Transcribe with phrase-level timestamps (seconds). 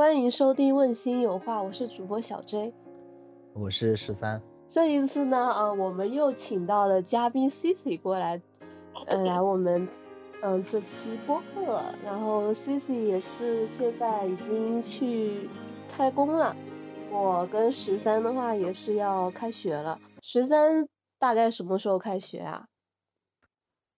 [0.00, 2.72] 欢迎收听《问心有话》，我是主播小 J，
[3.52, 4.40] 我是十三。
[4.66, 8.40] 这一次呢，呃，我们又请到了嘉宾 Cici 过来，
[9.08, 9.86] 呃，来我们
[10.40, 11.82] 嗯这期播客。
[12.02, 15.46] 然后 Cici 也是现在已经去
[15.90, 16.56] 开工了，
[17.10, 19.98] 我跟十三的话也是要开学了。
[20.22, 20.88] 十三
[21.18, 22.64] 大概什么时候开学啊？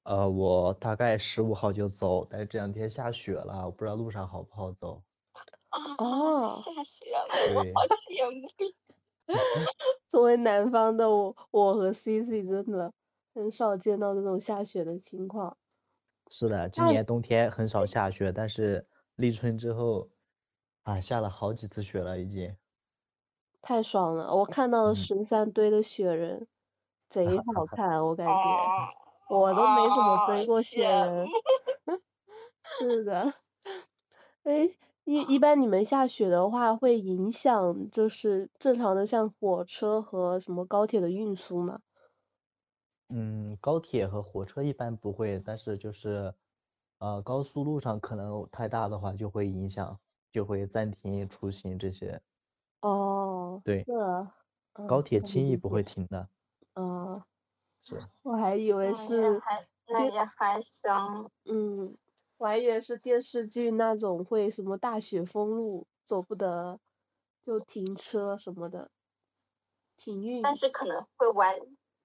[0.03, 5.01] 呃，我大概十五号就走，但是这两天下雪了，我不知道路上好不好走。
[5.73, 8.47] 哦，下雪了，我好羡慕。
[10.09, 12.93] 作为南方的我，我和 Cici 真的
[13.35, 15.57] 很少见到这种下雪的情况。
[16.29, 20.11] 是的，今年冬天很少下雪，但是立春之后，
[20.83, 22.55] 啊，下了好几次雪了已经。
[23.63, 24.35] 太爽了！
[24.35, 26.47] 我看到了十三堆的雪人，
[27.09, 28.35] 贼 好看，我感觉。
[29.31, 31.27] 我都没怎么追过雪人。
[32.79, 33.33] 是的。
[34.43, 34.77] 哎。
[35.07, 41.83] 一一般你们下雪的话，会影响就是正常的像火车和什么高铁的运输吗？
[43.11, 46.35] 嗯，高铁和火车一般不会，但是就是
[46.99, 52.23] 呃高速路上可能太大的话就会影响，就会暂停出行这些。
[52.83, 53.63] 哦。
[53.67, 53.87] 对。
[53.87, 53.93] 是。
[54.87, 56.29] 高铁轻易不会停的。
[56.77, 57.23] 嗯。
[57.83, 58.13] 是。
[58.23, 59.67] 我还以为是还。
[59.89, 61.31] 那也还行。
[61.45, 61.97] 嗯。
[62.43, 66.81] 我还以为是电视剧那种会什么大雪封路走不得，
[67.47, 68.91] 就停车什么的，
[69.97, 70.43] 停运。
[70.43, 71.57] 但是可能会晚，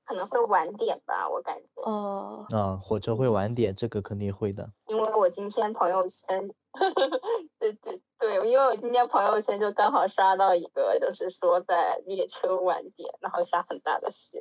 [0.06, 1.82] 可能会晚点吧，我感觉。
[1.82, 2.46] 哦。
[2.52, 4.72] 啊，火车会晚点，这个肯定会的。
[4.86, 6.48] 因为我今天朋友圈，
[7.58, 14.40] 对对对，因为我今天朋友圈就刚好刷到一个，就是说在列车晚点，然后下很大的雪。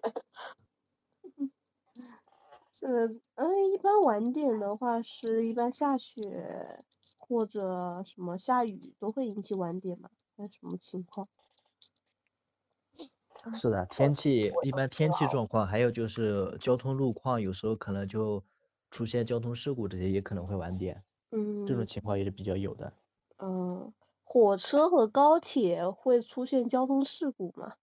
[2.78, 6.84] 是，嗯，一般晚点的话，是一般下雪
[7.18, 10.10] 或者什么下雨都会引起晚点嘛？
[10.34, 11.26] 那什么情况？
[13.52, 18.44] 是的，天气一般天气状况，还有就是交通路况，有时候可能就
[18.90, 21.04] 出现交通事故，这些也可能会晚点。
[21.32, 21.66] 嗯。
[21.66, 22.92] 这种情况也是比较有的。
[23.38, 23.92] 嗯，
[24.24, 27.76] 火车和高铁会出现交通事故吗？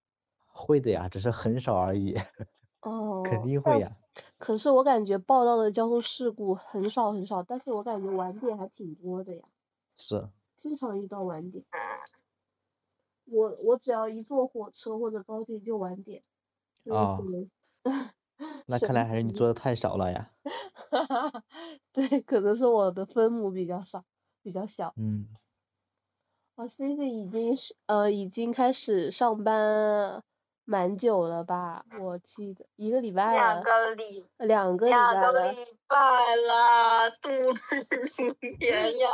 [0.47, 2.15] 会的呀，只是很少而已。
[2.83, 3.23] 哦。
[3.23, 3.97] 肯定会呀。
[4.37, 9.43] 可是我感觉报道的交通事故很少很少，但是我感觉晚点还挺多的呀。
[9.97, 10.29] 是。
[10.61, 11.65] 经常遇到晚点。
[13.25, 16.23] 我我只要一坐火车或者高铁就晚点。
[16.89, 17.17] 啊。
[18.65, 20.31] 那 看来还是你坐的太少了呀。
[20.91, 21.43] 哈哈，
[21.91, 24.03] 对，可能是我的分母比较少，
[24.43, 24.93] 比较小。
[24.97, 25.27] 嗯。
[26.55, 30.23] 我 C C 已经是呃已经开始上班。
[30.65, 35.21] 蛮久了吧，我记得一个礼拜两个礼，两个礼拜了。
[35.21, 37.75] 两个礼拜了，肚子
[38.41, 39.09] 里面呀。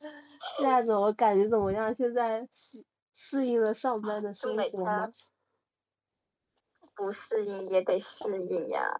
[0.58, 1.94] 现在怎么感觉怎么样？
[1.94, 2.84] 现在适
[3.14, 5.10] 适应了上班的生活吗？
[6.94, 8.90] 不适应也得适应呀。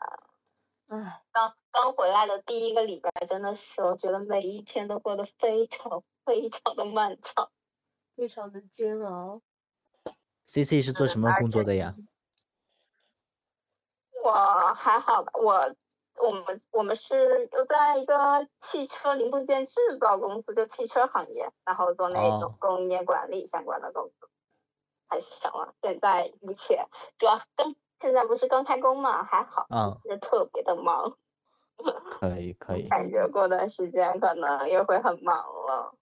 [0.89, 1.23] 唉。
[1.33, 7.51] 刚刚回来的第一个礼拜，真的是我觉得每一天都过得非常非常的漫长，
[8.17, 9.43] 非常的煎熬。
[10.53, 11.95] C C 是做什么工作的呀？
[14.25, 14.33] 我
[14.75, 15.77] 还好吧，我
[16.27, 24.29] 我们我们是有在一个汽车零部件制造公司，就汽车行业，然后做那种供应链管理相关的工作。
[25.07, 29.69] 还行啊，现在目前主要刚现在不是刚开工嘛，还好，
[30.03, 31.17] 就是特别的忙。
[32.11, 32.89] 可以可以。
[32.89, 35.95] 感觉过段时间可能又会很忙了。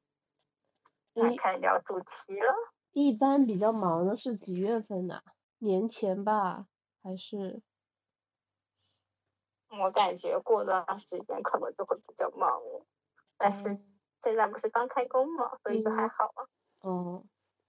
[1.13, 2.55] 来看要主题了。
[3.01, 5.23] 一般比较忙的是几月份呢？
[5.59, 6.67] 年前吧，
[7.01, 7.63] 还是？
[9.69, 12.61] 我感觉过段时间可能就会比较忙，
[13.37, 13.81] 但是
[14.23, 16.49] 现在不是刚开工嘛，所以就还好啊。
[16.81, 17.25] 哦。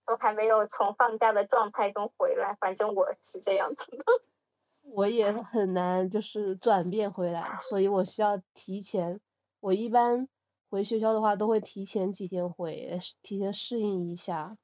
[0.08, 4.04] 都还没有从放假的状态中回来，反正我是这样子的。
[4.82, 9.22] 我也很难就是转变回来，所以我需要提前。
[9.60, 10.28] 我一般
[10.72, 14.58] 回学校的话，都会提前几天回，提前适应一下。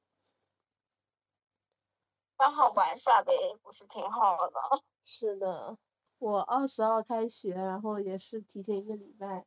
[2.38, 3.32] 刚好玩耍呗，
[3.64, 4.54] 不是挺好的。
[5.04, 5.78] 是的，
[6.20, 9.46] 我二十号开学，然后也是提前一个礼拜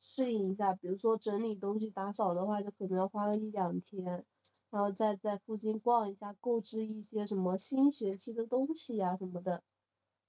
[0.00, 0.72] 适应一下。
[0.74, 4.24] 比如说整理东西、打扫的话，就可能要花个一两天，
[4.70, 9.62] 然后再在附近逛一下，购置一些什么新学期的东西呀什么的，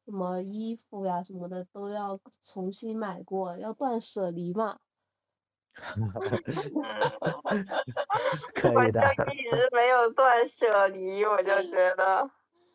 [0.06, 4.80] 什么衣服呀什么的都要重新买过，要断舍离嘛。
[8.74, 9.00] 我就
[9.34, 12.30] 一直没有断舍离，我就觉得。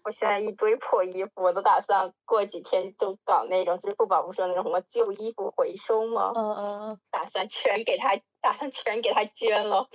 [0.05, 6.33] 我现在一堆破衣服，我都打算过几天就搞那种支付宝不是有那种什么旧衣服回收吗？
[6.35, 7.01] 嗯嗯嗯。
[7.11, 9.87] 打算全给他，打算全给他捐了。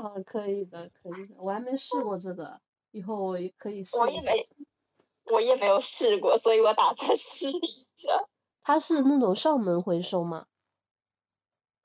[0.00, 2.60] 嗯，可以的，可以的，我还没试过这个，
[2.92, 3.98] 以后我也可以试。
[3.98, 4.48] 我也没，
[5.24, 8.24] 我也没有试过，所以我打算试一下。
[8.62, 10.46] 他是那种上门回收吗？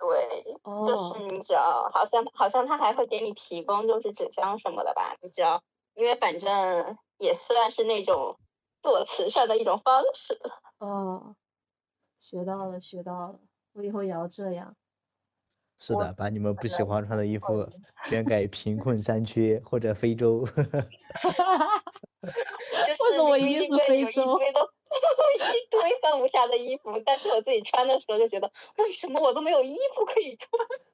[0.03, 0.43] 对，
[0.83, 5.15] 就是你只要，好像好像他还会给你提供就是纸箱什么的吧？
[5.21, 5.63] 你只要，
[5.93, 8.37] 因为反正也算是那种
[8.81, 10.37] 做慈善的一种方式。
[10.79, 11.37] 哦，
[12.19, 13.39] 学到了，学到了，
[13.71, 14.75] 我以后也要这样。
[15.79, 17.65] 是的，把你们不喜欢穿的衣服
[18.05, 20.45] 捐给贫困山区或者非洲。
[20.51, 21.83] 哈哈哈哈哈。
[22.85, 24.35] 就是我衣服非洲。
[25.53, 30.51] 一堆放不下的衣服，但是我自己穿的时候就觉得，为什么我都没有衣服可以穿？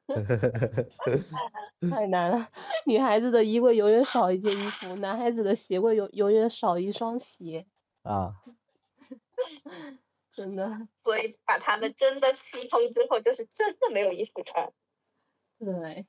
[1.91, 2.49] 太难了，
[2.85, 7.65] 女孩子的衣柜永远少一件衣服，男孩子的鞋柜永永远少一双鞋。
[8.03, 8.33] 啊。
[10.31, 10.87] 真的。
[11.03, 14.71] 所以把他们真的吸通之后，就是真的没有衣服穿。
[15.59, 16.05] 对，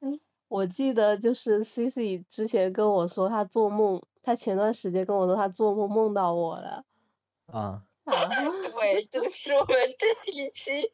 [0.00, 6.84] 哎，我记得就是 C C 之前跟我说，他做梦，他前段时间跟我说他做梦梦到我了。
[7.52, 7.82] 啊，
[8.74, 10.90] 对，这就是我们这一期，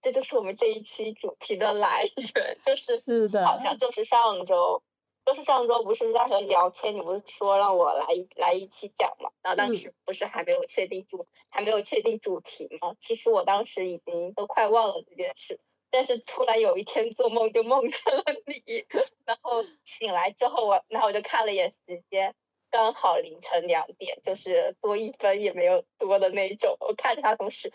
[0.00, 2.04] 这就是我们这一期主题的来
[2.34, 4.82] 源，就是是的，好像就是上周，
[5.26, 8.06] 就是上周不是在和你聊天，你不是说让我来
[8.36, 9.30] 来一期讲嘛？
[9.42, 12.94] 然后当时不是还没有确定主，还没有确定主题嘛？
[13.00, 15.60] 其实我当时已经都快忘了这件事，
[15.90, 18.86] 但是突然有一天做梦就梦见了你，
[19.26, 22.34] 然后醒来之后我，然后我就看了一眼时间。
[22.70, 26.76] 刚好凌晨两点，就是多一分也没有多的那种。
[26.80, 27.72] 我看他从十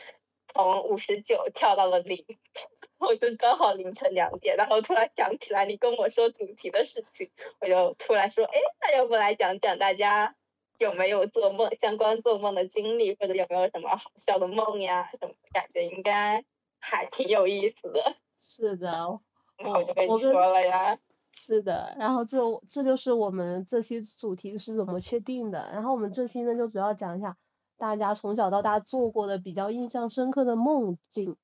[0.53, 2.25] 从五十九跳到了零，
[2.99, 10.35] 我就刚好凌晨两点，然后突然想起来你跟我说主题的事情，我就突然说，哎，那要不来讲讲大家
[10.77, 15.09] 有没有做梦相关做梦的经历，或者有没有什么好笑的梦呀？
[15.19, 16.45] 什么感觉应该
[16.79, 18.15] 还挺有意思的。
[18.37, 19.19] 是的，
[19.57, 20.99] 那我就跟你说了呀。
[21.35, 22.37] 是的，然后这
[22.69, 25.69] 这就是我们这期主题是怎么确定的。
[25.71, 27.35] 然后我们这期呢就主要讲一下
[27.77, 31.35] 大家从小到大做过的比较印象深刻的梦境。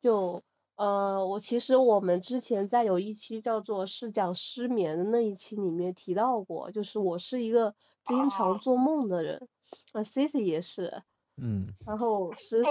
[0.00, 0.42] 就
[0.76, 7.74] 呃，我其实我们之前在有一期叫做是讲失眠的那一期里面提到过，就是我是一个
[8.04, 9.48] 经常做梦的人，
[9.92, 11.02] 啊，Cici 也是，
[11.36, 12.70] 嗯，然后 是，对。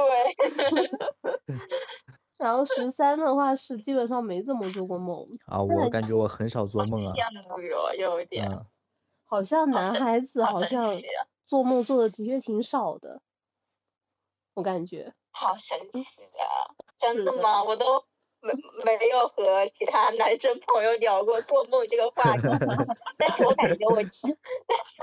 [2.41, 5.27] 然后十三的话是基本上没怎么做过梦。
[5.45, 7.13] 啊，我感觉我很少做梦啊。
[7.13, 8.49] 羡慕哟，有一点。
[9.25, 10.91] 好像男孩子好像
[11.45, 13.21] 做梦做的的确挺少的，
[14.55, 15.13] 我感觉。
[15.31, 16.75] 好神奇啊！
[16.97, 17.63] 真的吗？
[17.63, 18.03] 我都。
[18.41, 22.41] 没没有和其他男生朋友聊过做梦这个话题，
[23.17, 25.01] 但是我感觉我，但是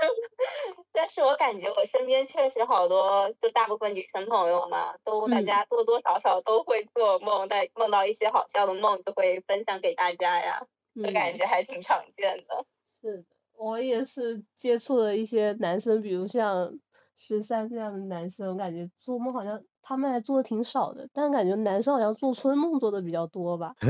[0.91, 12.65] 但是我感觉我身边确实好多，就大部分女生朋友嘛，都大家多多少少都会做梦，但梦到一些好笑的梦就会分享给大家呀，就感觉还挺常见的。
[13.01, 13.25] 是的，
[13.57, 16.77] 我也是接触了一些男生，比如像
[17.15, 19.63] 十三这样的男生，我感觉做梦好像。
[19.89, 23.73] 他们还做的挺少的，但感觉男生好像做春梦做的比较多吧。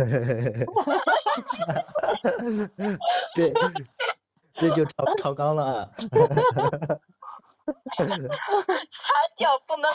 [3.35, 3.53] 对
[4.53, 5.89] 这就超超纲了啊！
[8.89, 9.91] 掐掉不能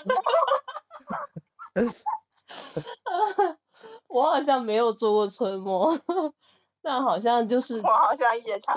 [4.06, 5.99] 我好像没有做过春梦，
[6.83, 7.77] 但好像就是。
[7.79, 8.77] 我好像也差。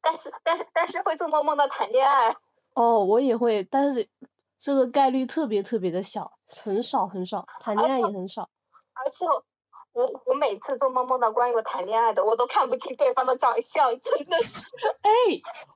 [0.00, 2.34] 但是但是但是会做梦梦到谈恋爱。
[2.74, 4.08] 哦，我也会，但是。
[4.62, 8.48] 这个概率特别特别的小，很少很少，谈恋爱也很少。
[8.92, 9.26] 而且
[9.90, 14.70] 我我每次做梦梦到关于我谈恋爱的，我都看不清对方的长相，真的是。
[15.00, 15.10] 哎，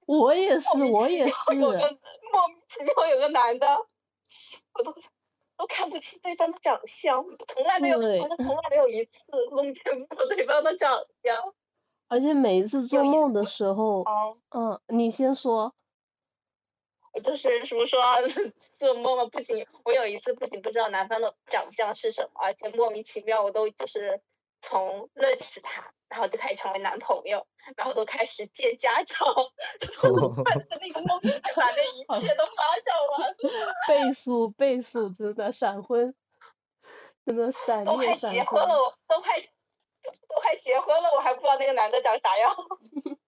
[0.07, 1.57] 我也是，我也是。
[1.57, 3.67] 有个莫名其妙有个男的，
[4.75, 4.95] 我都
[5.57, 10.93] 都看不清对方的长相，从来没有，好像从来没有一次梦见过对方的长
[11.25, 11.37] 相。
[12.07, 14.05] 而且每一次做梦的时候，
[14.51, 15.75] 嗯，你先说。
[17.23, 18.03] 就是什么说
[18.79, 24.21] 做梦了，不仅我有一次不仅不知道男方的长相是什么，而且莫名其妙我都就是
[24.61, 27.47] 从认识他，然后就开始成为男朋友，
[27.77, 29.27] 然后都开始见家长，
[29.81, 30.11] 就
[30.81, 31.21] 那个梦
[31.57, 33.35] 把那一切都发展完，
[33.89, 36.15] 倍速倍速真的闪婚，
[37.25, 42.57] 真的闪都快结婚了，我都快都快结婚了，我还不知道那个男的长啥样，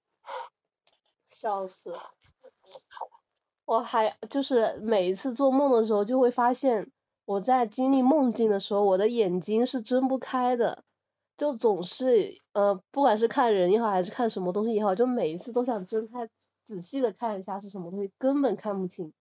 [1.30, 2.14] 笑死了。
[3.68, 6.90] 我还就是每一次做梦的时候，就会发现
[7.26, 10.84] 我在经历梦境的时候，我的眼睛是睁不开的，
[11.37, 16.30] 就总是呃，不管是看人也好，还是看什么东西也好，就每一次都想睁开
[16.64, 19.12] 仔细的看一下是什么东西，根本看不清。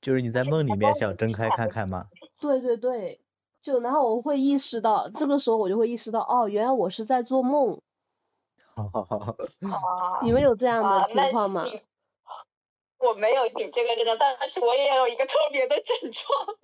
[0.00, 2.06] 就是你在梦里面想睁开看看吗？
[2.40, 3.20] 对对对，
[3.60, 7.80] 就然后我会意识到，这个时候我就会意识到，哦，原来我是在做梦。
[8.76, 9.18] 好 好好。
[9.66, 10.22] 啊。
[10.22, 11.64] 你们有这样的情况吗？
[13.02, 16.56] 我没有你这个症状，但是我也有一个特别的症状。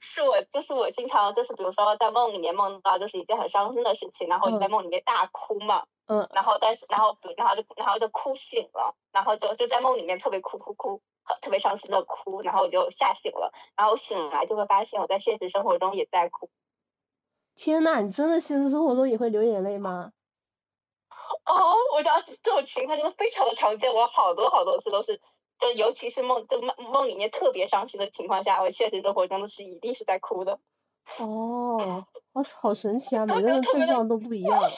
[0.00, 11.02] 是我，就是我经常就是比如说在梦里面梦到就是一件很伤心的事情，然后你在梦里面大哭嘛，嗯，然后但是然后然后就然后就哭醒了，然后就就在梦里面特别哭哭哭，
[11.42, 16.50] 特别伤心的哭，然后我就吓醒了，然后醒来就会发现我在现实生活中也在哭。
[17.54, 20.12] 天呐，你真的现实生活中也会流眼泪吗？
[21.44, 25.20] 哦，我觉得这种情况真的非常的常见，我好多好多次都是。
[25.60, 30.58] 就尤其是梦，就梦梦里面特别伤心的情况下，我现实生活中的是一定是在哭的。
[31.18, 33.24] 哦，好好神奇啊！
[33.26, 34.58] 每个人症状都不一样。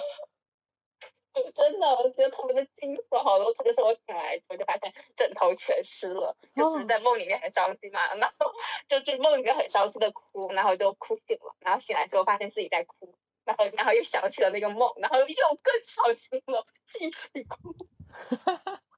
[1.55, 8.53] 真的，我觉得特别的惊悚，好多次就是我醒来之后就发现枕头全湿了，就是在梦里面很伤心嘛，然后
[8.87, 17.77] 就就梦里面很伤心的哭，然后就哭醒了，然后醒来之后发现自己在哭，然后然后又想起了那个梦，然后又更伤心了，继续哭。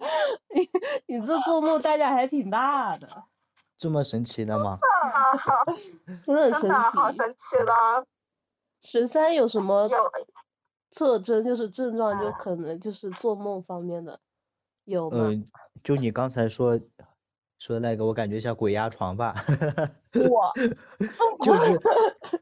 [0.54, 0.70] 你
[1.06, 3.06] 你这做梦代价还挺大的，
[3.76, 4.78] 这么神奇的吗？
[6.24, 8.06] 真的很神奇，好神奇的。
[8.82, 9.88] 十三有什么
[10.90, 11.44] 特征？
[11.44, 14.18] 就是症状，就可能就是做梦方面的，
[14.84, 15.18] 有吗？
[15.28, 15.44] 嗯，
[15.84, 16.80] 就你刚才说
[17.58, 19.34] 说的那个，我感觉像鬼压床吧。
[20.14, 20.52] 我。
[21.42, 21.80] 就是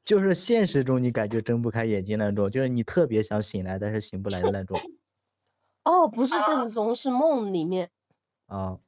[0.05, 4.79] 就是现实中你感觉睁不开眼睛那种，就是你特别想醒来，但是醒不来的那种。
[5.89, 7.91] 哦，不是现实中，是梦里面。
[8.47, 8.79] 啊，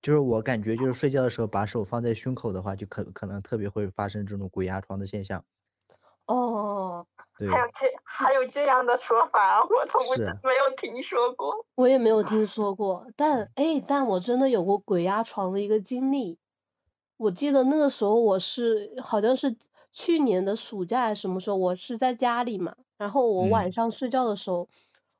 [0.00, 5.44] 就是我感觉，就是睡觉的时候把手放在胸口的话，就可可能特别会发生这种鬼压床的现象。
[6.26, 7.04] 哦。
[7.36, 7.50] 对。
[7.50, 11.66] 还有这还有这样的说法，我都不没有听说过。
[11.74, 16.38] 我也没有听 说过，但哎，但我真的有过鬼压床的一个经历。
[17.16, 19.56] 我记得那个时候我是好像是
[19.92, 24.68] 去年的暑假还是什么时候，我是在家里嘛，然后我晚上睡觉的时候。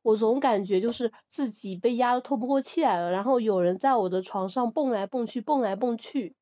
[0.04, 6.36] 我总感觉就是自己被压得透不过气来了，然后有人在我的床上蹦来蹦去，蹦来蹦去，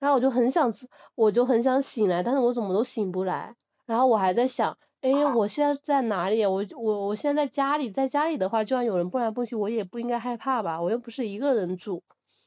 [0.00, 0.72] 然后我就很想，
[1.14, 3.54] 我就很想醒来，但是我怎么都醒不来，
[3.84, 6.46] 然后我还在想，哎，我现在在哪里？
[6.46, 10.80] 我我我现在在家里，在家里的话，就算有人蹦来蹦去，我也不应该害怕吧？
[10.80, 12.02] 我又不是一个人住，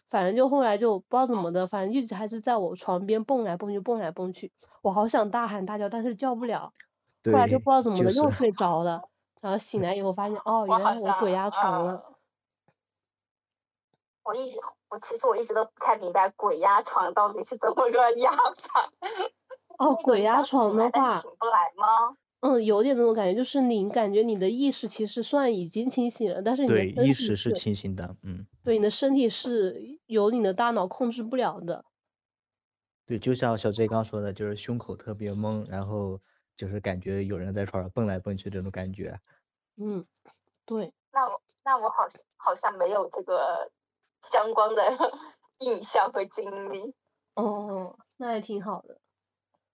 [0.09, 6.73] 反正就后来就不知道怎么的，反正一直还是在我床边蹦来蹦去，蹦来蹦去，我好想大喊大叫，但是叫不了，
[7.31, 9.09] 后来就不知道怎么的又睡着了。
[9.45, 12.17] 然后醒来以后发现，哦，原来我鬼压床了。
[14.23, 14.59] 我一直，
[14.89, 18.91] 我其实我一直都不太明白鬼压床到底是怎么个压法。
[19.77, 22.17] 哦， 鬼压床的话，醒不来吗？
[22.39, 28.47] 嗯，有点那种感觉，就是你感觉你的意识其实算已经清醒了，但是你的对意识是清醒的，嗯。
[28.63, 31.85] 对，你的身体是由你的大脑控制不了的。
[33.05, 36.19] 对，就像小 J 刚说的，就是胸口特别懵，然后
[36.57, 39.19] 就是感觉有人在床上蹦来蹦去这种感觉。
[39.77, 40.05] 嗯，
[40.65, 40.93] 对。
[41.11, 43.71] 那我那我好好像没有这个
[44.21, 44.81] 相关的
[45.59, 46.93] 印象和经历。
[47.35, 48.99] 哦，那还挺好的。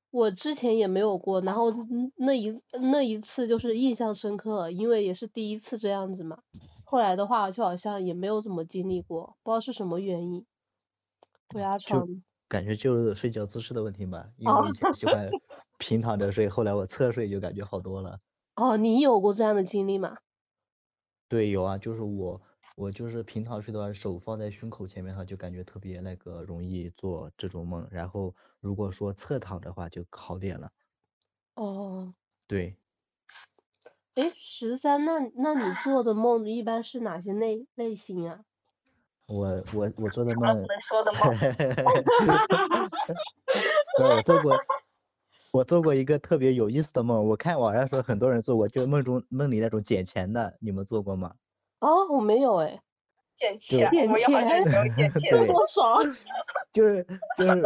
[0.09, 1.71] 我之前也没有过，然后
[2.17, 6.39] 那一那一次就是印象深刻，因为也是第一次这样子嘛。
[6.83, 10.45] 后来的话就好像也没有怎么经历过，不知道是什么原因。
[11.47, 12.23] 鬼压床。
[12.49, 15.29] 感觉就是睡觉姿势的问题吧，因为我以前喜欢
[15.77, 18.19] 平躺着睡，后来我侧睡就感觉好多了。
[18.61, 20.17] 哦，你有过这样的经历吗？
[21.31, 22.39] 对，有啊，就是我，
[22.75, 27.87] 我就是平常睡的话，手放在胸口前面，哈，就感觉特别那个容易做这种梦。
[27.89, 30.69] 然后如果说侧躺的话，就好点了。
[31.57, 32.13] 哦。
[32.49, 32.75] 对。
[34.15, 38.41] 哎，十三，那那你做的梦一般是哪些类类型啊？
[39.27, 40.65] 我我我做的 梦。
[40.81, 41.21] 说的梦。
[43.99, 44.57] 我做过。
[45.53, 51.33] 我做过一个特别有意思的梦，我看网上说很多人做过，就是梦中梦里那种捡钱的，你们做过吗？
[51.81, 52.81] 哦，我没有哎。
[53.35, 56.01] 捡钱，我也好像有捡钱， 多爽。
[56.71, 57.05] 就是
[57.37, 57.63] 就是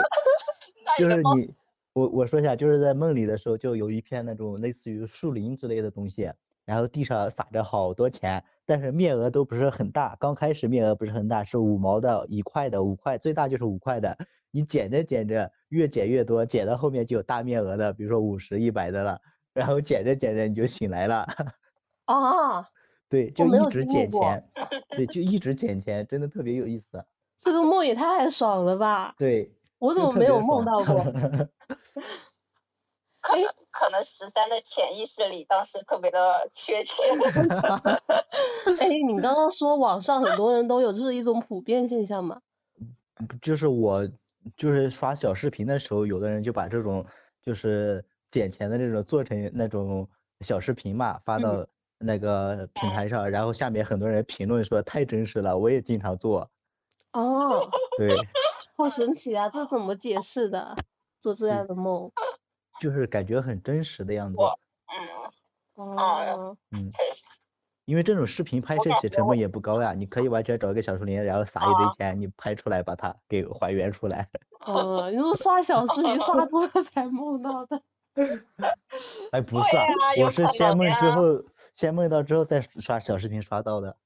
[0.97, 1.53] 就是你，
[1.93, 6.31] 我我说一下，就是在梦里的时候，就有一片那种类似于树林之类的东西，
[6.65, 14.17] 然后地上撒着好多钱，但是面额都不是很大，刚开始面额不是很大，是五毛的、一块的、五块，最大就是五块的。
[14.55, 19.19] 你捡着捡着，越捡越多，捡到后面就有大面额的，比如说五十、一百的了。
[19.53, 21.27] 然后捡着捡着你就醒来了。
[22.05, 22.69] 啊。
[23.09, 24.49] 对，就一直捡钱。
[24.87, 27.03] 对，就一直捡钱，真的特别有意思。
[27.37, 29.13] 这个梦也太爽了吧！
[29.17, 29.51] 对。
[29.77, 31.03] 我怎么没有梦到过？
[33.19, 37.05] 可能可能十三的潜意识里当时特别的缺钱。
[38.79, 42.39] 哎，你刚刚说网上很多人都有，这是一种普遍现象吗？
[43.41, 44.05] 就是我
[44.55, 47.05] 就是刷小视频的时候，有的人就把这种
[47.41, 50.07] 就是捡钱的这种做成那种
[50.41, 51.65] 小视频嘛，发到
[51.97, 56.49] 那个平台上，然后下面很多人评论说太真实了，我也经常做。
[57.13, 58.13] 哦， 对，
[58.77, 59.49] 好神奇啊！
[59.49, 60.75] 这怎么解释的？
[61.21, 62.11] 做这样的梦？
[62.81, 64.37] 就是感觉很真实的样子。
[65.75, 67.25] 嗯，哦，嗯，确实。
[67.85, 74.27] 因为这种视频拍摄起成本也不高呀，你可以完全找一个小树林，然后撒一堆钱，你拍出来把它给还原出来。
[74.65, 77.81] 哦， 你是刷小视频刷多了才梦到的？
[79.31, 79.83] 哎，不是啊，
[80.25, 81.43] 我是先梦之后，
[81.75, 83.97] 先梦到之后再刷小视频刷到的。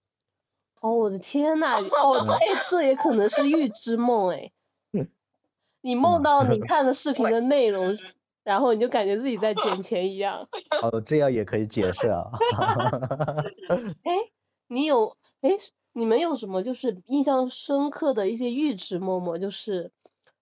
[0.81, 1.77] 哦，我的天呐！
[2.03, 2.35] 哦，这
[2.69, 4.51] 这也可能是预知梦哎。
[5.81, 7.95] 你梦到你看的视频的内容。
[8.49, 10.47] 然后你就感觉自己在捡钱一样。
[10.81, 12.31] 哦，这样也可以解释啊。
[14.03, 14.11] 哎，
[14.67, 15.51] 你有哎，
[15.93, 19.37] 你们有什么就是印象深刻的一些预知默默？
[19.37, 19.91] 就是，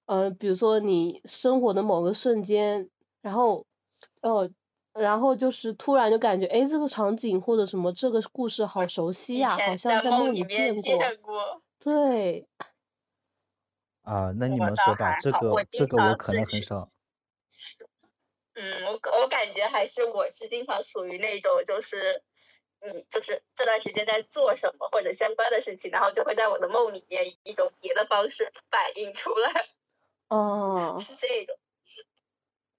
[0.05, 2.89] 呃，比如说你生活的某个瞬间，
[3.21, 3.65] 然后，
[4.21, 4.49] 哦，
[4.93, 11.61] 然后就是突然就感觉，哎，这个场景或者什么这个故事好熟悉呀，好像在梦里见过。
[11.77, 12.47] 对。
[14.03, 16.89] 啊，那你们说吧，这个这个我可能很少。
[18.59, 22.23] 嗯，我我感觉还是我是经常属于那种，就是，
[22.79, 29.67] 嗯，就是这段时间在做什么或者相关的事情，然后就会在我的梦里面以一种别的方式反映出来。
[30.29, 30.97] 哦。
[30.99, 31.55] 是这种。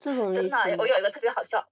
[0.00, 1.68] 这种真的，我有一个特别好笑。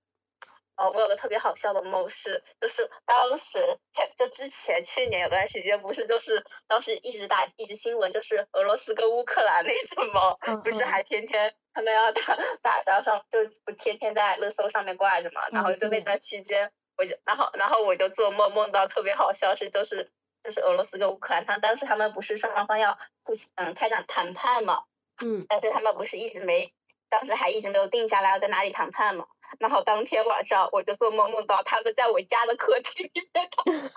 [0.76, 3.58] 哦，我有个特别好笑的梦是，就是当时
[3.94, 12.22] 前就之前去年有段时间不是就是当时一直打一直新闻就是俄罗斯跟乌克兰那什么，不是还天天他们要打
[12.62, 20.10] 打仗上就不天天在热搜上面挂着嘛，然后就那段期间我就然后然后我就做梦梦到特别好笑是就是
[20.42, 24.84] 就是俄罗斯跟乌克兰他当时他们不是双方要互嗯开展谈判嘛，
[25.22, 26.72] 嗯，但是他们不是一直没
[27.10, 29.26] 当时还一直没有定下来要在哪里谈判嘛。
[29.60, 33.50] 然后当天晚上我就做梦梦到他们在我家的客厅里面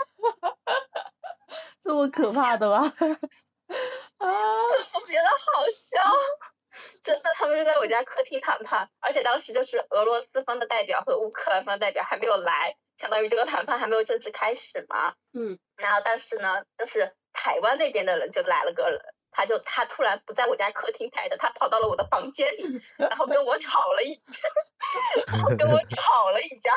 [1.82, 2.84] 这么可怕的吗？
[4.18, 4.28] 啊，
[4.92, 6.02] 特别的好笑，
[7.04, 15.14] 真的，他们就在我家客厅谈判，而且当时就是俄罗斯方的代表和乌克兰方代表还没有来，相当于这个谈判还没有正式开始嘛。
[15.34, 15.60] 嗯。
[15.78, 19.00] 然后但是呢，就是台湾那边的人就来了个人。
[19.32, 24.50] 他就他突然不在我家客厅待着，他跑到了我的房间里，然后跟我吵了一架，
[25.28, 26.74] 然 后跟我吵了一架，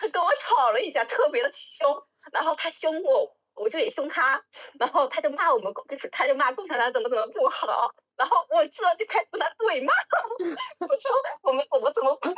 [0.00, 4.42] 他跟我吵了一架，特别的凶，然后他凶我，我就也凶他，
[4.80, 9.92] 然后他就骂我们共，就是他就骂共产党怎么怎么不好，然后我这就开始跟他对骂，
[10.80, 12.34] 我说我们怎么怎么不好。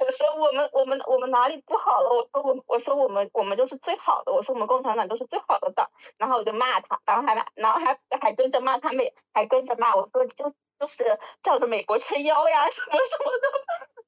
[0.00, 2.10] 我说我们我们我们哪里不好了？
[2.10, 4.32] 我说我我说我们我们就是最好的。
[4.32, 5.88] 我说我们共产党就是最好的党。
[6.18, 13.48] 然后我就骂他，然后还然后还还跟着骂他们，还跟着骂我说就就是照着美国撑腰呀 什么什么的。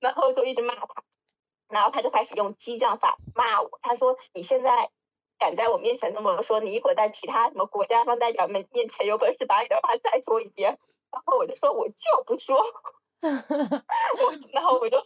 [0.01, 1.03] 然后就一直骂他，
[1.68, 3.79] 然后他就开始用激将法骂我。
[3.83, 4.90] 他说你现在
[5.38, 10.79] 敢在我面前这么说，你一会儿在其他什么国家方代表们面前有本事把你的话再说一遍。
[11.11, 12.61] 然后我就说我就不说。
[13.22, 15.03] 我然后我就，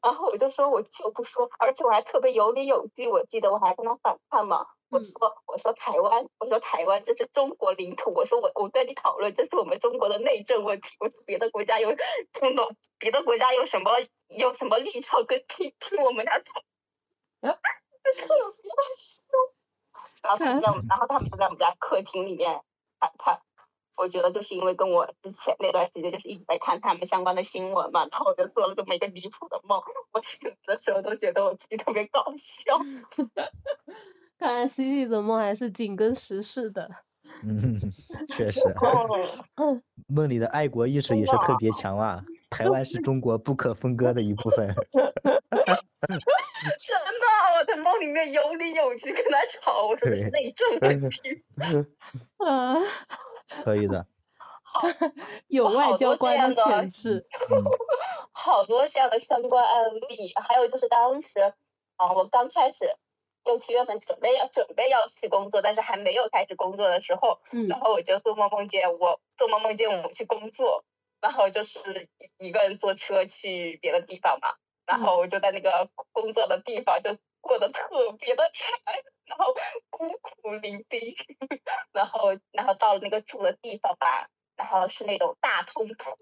[0.00, 4.66] 然后我就说我就不说，而且我还特别有理有据，我记得我还跟他反叛嘛。
[4.90, 5.12] 我说
[5.46, 11.94] 我说台湾，我说台湾这是中国领土，我说我我跟你讨论这是我们中国的内政问题，我说别的国家有
[12.32, 13.90] 听懂，别的国家有什么
[14.28, 16.62] 有什么立场跟听听我们俩讲，
[17.42, 19.53] 这特别凶。
[20.22, 22.60] 然后他们在然后他们就在我们家客厅里面
[23.00, 23.40] 谈判。
[23.96, 29.80] 我觉得就是因为跟我之前那段时间就是一直在看他们相关的新闻嘛，然后我就做了这么一个离谱的梦，
[30.12, 32.76] 我醒的时候都觉得我自己特别搞笑。
[34.36, 36.90] 看来 C C 的梦还是紧跟时事的。
[37.44, 37.78] 嗯，
[38.30, 38.60] 确实。
[40.08, 44.74] 梦里的爱国意识也是特别强啊，台湾是中国不可分割的一部分。
[46.80, 51.42] 真的，我在梦里面有理有据跟他吵，我说的是内政问题。
[52.38, 52.76] 啊。
[53.64, 54.06] 可以的，
[55.46, 57.24] 有外交官的潜质，
[58.32, 61.54] 好多这样的相关案例，还有就是当时，
[61.96, 62.84] 啊，我刚开始
[63.44, 67.38] 六七月份准备要准备要去工作，但是还没有开始工作的时候，
[67.68, 70.84] 然后我就做梦梦见我做梦梦见我们去工作，
[71.20, 74.48] 然后就是一个人坐车去别的地方嘛，
[74.86, 78.78] 然后我就在那个工作的地方就过得特别的惨。
[79.26, 79.54] 然后
[79.88, 81.16] 孤苦伶仃，
[81.92, 86.18] 然后然后到了那个住的地方吧，然后是那种大通铺，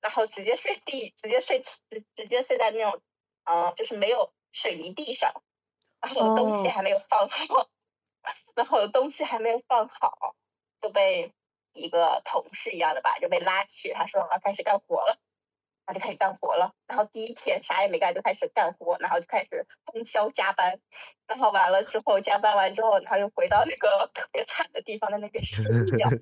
[0.00, 1.82] 然然后直接睡地，直接睡直
[2.16, 3.02] 直接睡在那种，
[3.44, 5.42] 呃，就是没有水泥地上，
[6.00, 7.68] 然后东西还没有放好，
[8.54, 10.34] 然后东西还没有放好，
[10.80, 11.34] 就被
[11.74, 15.18] 一个同事一样的吧，就被拉去，他说要开始干活了。
[15.88, 20.78] 他就开始干活了，然后第一天啥也没干就开始干活，然后就开始通宵加班，
[21.26, 25.64] 然后完了之后加班完之后，然后又回到那个特别惨的地方，在那边睡
[25.96, 26.10] 觉。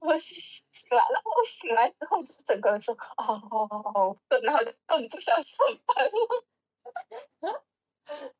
[0.00, 7.62] 我醒来了，我醒来之后整个人说哦，然后就更不想上班了。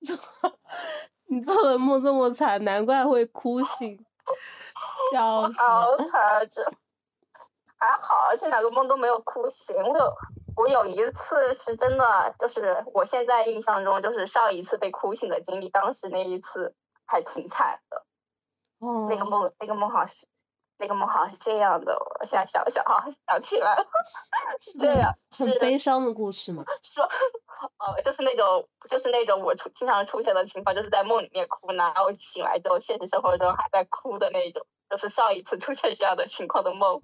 [1.27, 4.05] 你做的梦这么惨，难怪会哭醒。
[5.13, 5.55] 笑死。
[5.57, 6.73] 好惨这。
[7.85, 9.77] 还好，这两个梦都没有哭醒。
[9.77, 10.15] 我有
[10.57, 18.07] 我有一次是真的，就是我现在印象中就是上一次被哭醒的经历，当时那一次还挺惨的。
[18.79, 19.07] 哦。
[19.11, 20.27] 那个梦，那个梦好像是，
[20.79, 21.95] 那个梦好像是这样的。
[22.21, 23.87] 我现在想想啊，想起来了，
[24.61, 26.65] 是这样，是悲伤的故事吗？
[26.83, 34.67] 说，呃， 就是那种，就是那种我出经常出现的情况，就是在梦里面哭，然后醒来之后，现实生活中还在哭的那种。
[34.95, 37.01] 就是上一次出现这样的情况的梦，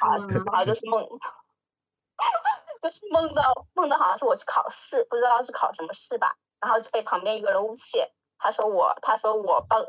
[0.00, 1.00] 啊，然后就是梦，
[2.82, 9.86] 就是梦到梦到好像是我去考试，不知道是考什么试吧，然后就被旁边一个人诬陷，他说我，他说我帮，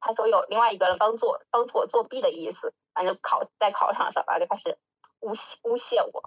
[0.00, 4.76] 他说有另外一个人帮助帮助我作弊的意思，反正就考在考场上，然后就开始
[5.20, 6.24] 诬诬陷我，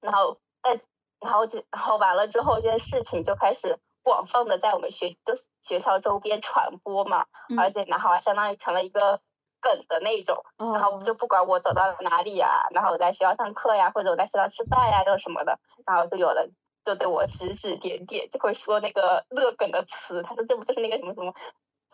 [0.00, 0.80] 然后，哎，
[1.20, 7.26] 然后就然后完了之后，这件事情就开始广泛的在我们学就是学校周边传播嘛，
[7.58, 9.20] 而且然后还相当于成了一个。
[9.64, 16.52] 梗的那种，然后就不管我走到了哪里呀，然后我在学校上课呀，或者我在学校吃饭呀，这种什么的，然后就有人
[16.84, 21.34] 就对我指指点点，就会说那个乐梗的词，他说这不就是那个什么什么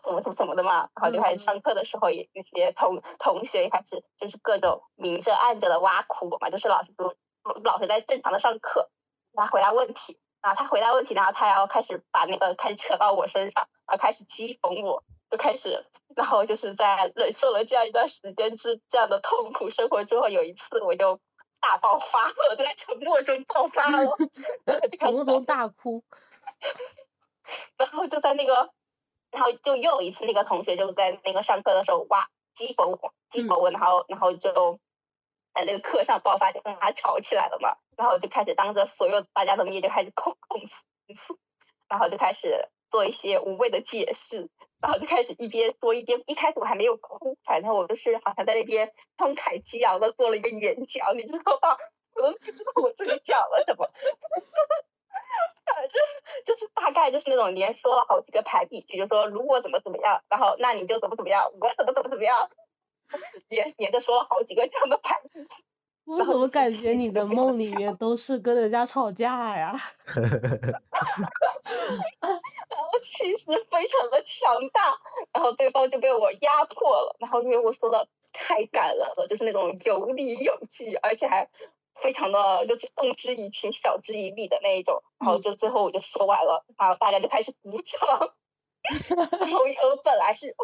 [0.03, 7.15] 什么什么什么的嘛，然后就开始上课的时候也那些同同学开始就是各种明着暗着的挖苦我嘛，就是老师不
[7.63, 8.89] 老师在正常的上课，
[9.33, 15.03] 他回答问题，然后他回答问题，然后他然后开始把那个开始扯到我身上，然后开始讥讽我。
[15.31, 21.21] 就开始，然后就是在忍受了这样一段时间之这样的痛苦生活之后，有一次我就
[21.61, 24.17] 大爆发了，就在沉默中爆发了，
[24.91, 26.03] 就开始大哭。
[27.77, 28.71] 然后就在那个，
[29.31, 34.79] 然后就又一次那个同学就在那个上课的时候哇讥讽我，讥讽我，然后然后就
[35.53, 40.61] 在那个课上爆发，就跟他吵起来了嘛，然后就开始当着所有大家的面就开始控控
[41.15, 41.39] 诉，
[41.87, 44.49] 然后就开始做一些无谓的解释。
[44.81, 51.77] 然后就开始一边说一边，一开始我还没有哭，反正我就是好像在那边慷慨激昂的做了一个演讲，你知道吧？
[52.15, 53.89] 我都不知道我自己讲了什么，
[55.65, 56.01] 反正
[56.45, 62.49] 就是大概就是那种连说了好几个排比句，就说如果怎么怎么样，然后那你就怎么怎么样，我怎么怎么怎么样，
[63.49, 65.63] 连连着说了好几个这样的排比句。
[66.05, 69.79] 我怎么感觉你的梦里面都是跟人家吵架呀？
[70.11, 70.31] 然
[72.31, 74.81] 后气势非常的强大，
[75.33, 77.15] 然后对方就被我压迫了。
[77.19, 81.49] 然后因为我说的太感人了，就是那种有理有据，而且还
[81.95, 85.03] 非常的就是动之以情，晓之以理的那一种。
[85.19, 88.33] 然后就最后我就说完了，然后大家就开始鼓掌。
[89.39, 90.55] 然后我本来是。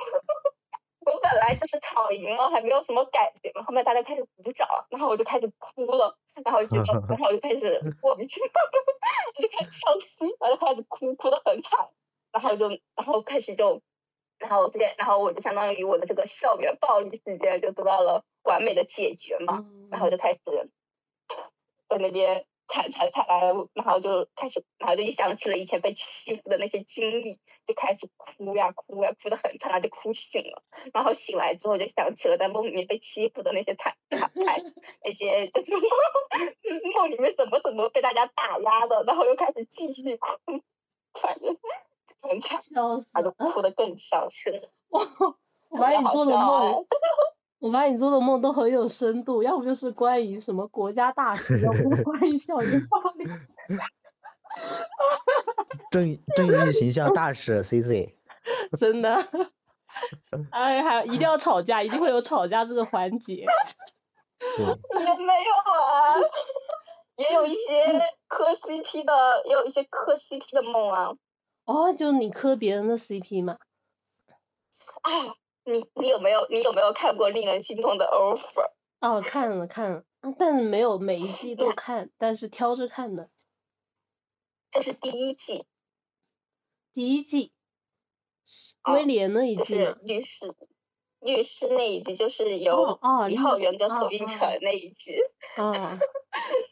[1.13, 8.52] 我本来就是吵赢了，还没有什么感觉嘛，后面大家开始鼓掌，然后我就开始哭了，然后就， 然后我就开始 莫名其妙，
[9.36, 11.89] 我就开始伤心，然后开始哭，哭得很惨，
[12.32, 13.82] 然后就，然后开始就，
[14.38, 20.41] 然后这，然后我就相当于我的这个校园暴力事件就得到了完美的解决嘛，然后就开始
[21.88, 22.46] 在那边。
[22.67, 23.25] 惨惨惨！
[23.73, 30.63] 然后就开始，然后就一想起了以前被欺负的那些经历，就开始哭呀哭呀，哭得很惨，就哭醒了。
[30.93, 35.71] 然后醒来之后就想起了在梦里面被欺负的那些惨惨惨， 那些就是
[36.95, 40.36] 梦里面怎么怎么被大家打压的，然后又开始继续哭，
[41.13, 41.58] 反正
[42.21, 42.62] 很惨，
[43.13, 44.69] 他就哭得更伤心 了。
[44.89, 46.86] 我把你做的梦。
[47.60, 53.26] 我发现你做的梦都很有深度，要不就是关于什么国家大事，要不关于校园暴力。
[55.91, 58.15] 正正义形象大使 C C。
[58.78, 59.15] 真的。
[60.52, 63.36] 哎，还一定要吵架，一定会有吵架这个环节。
[63.36, 63.48] 也
[64.58, 64.70] 没有
[65.74, 66.15] 啊，
[67.17, 71.12] 也有一些磕 CP 的，也有一些磕 CP 的梦啊。
[71.65, 73.58] 哦，就你磕别人的 CP 吗？
[75.02, 75.12] 啊。
[75.67, 78.71] 你你有没有你有没有看过令人心动的 offer？
[79.01, 80.03] 哦，看了看了，
[80.39, 83.30] 但是没有每一季都看，但是挑着看的。
[84.71, 85.67] 这是第一季。
[86.93, 87.51] 第一季。
[88.86, 89.75] 威廉那一季。
[89.75, 90.56] 是律师，
[91.19, 95.21] 律师那一季，就是由李浩源跟何运晨那一集。
[95.58, 95.73] 哦。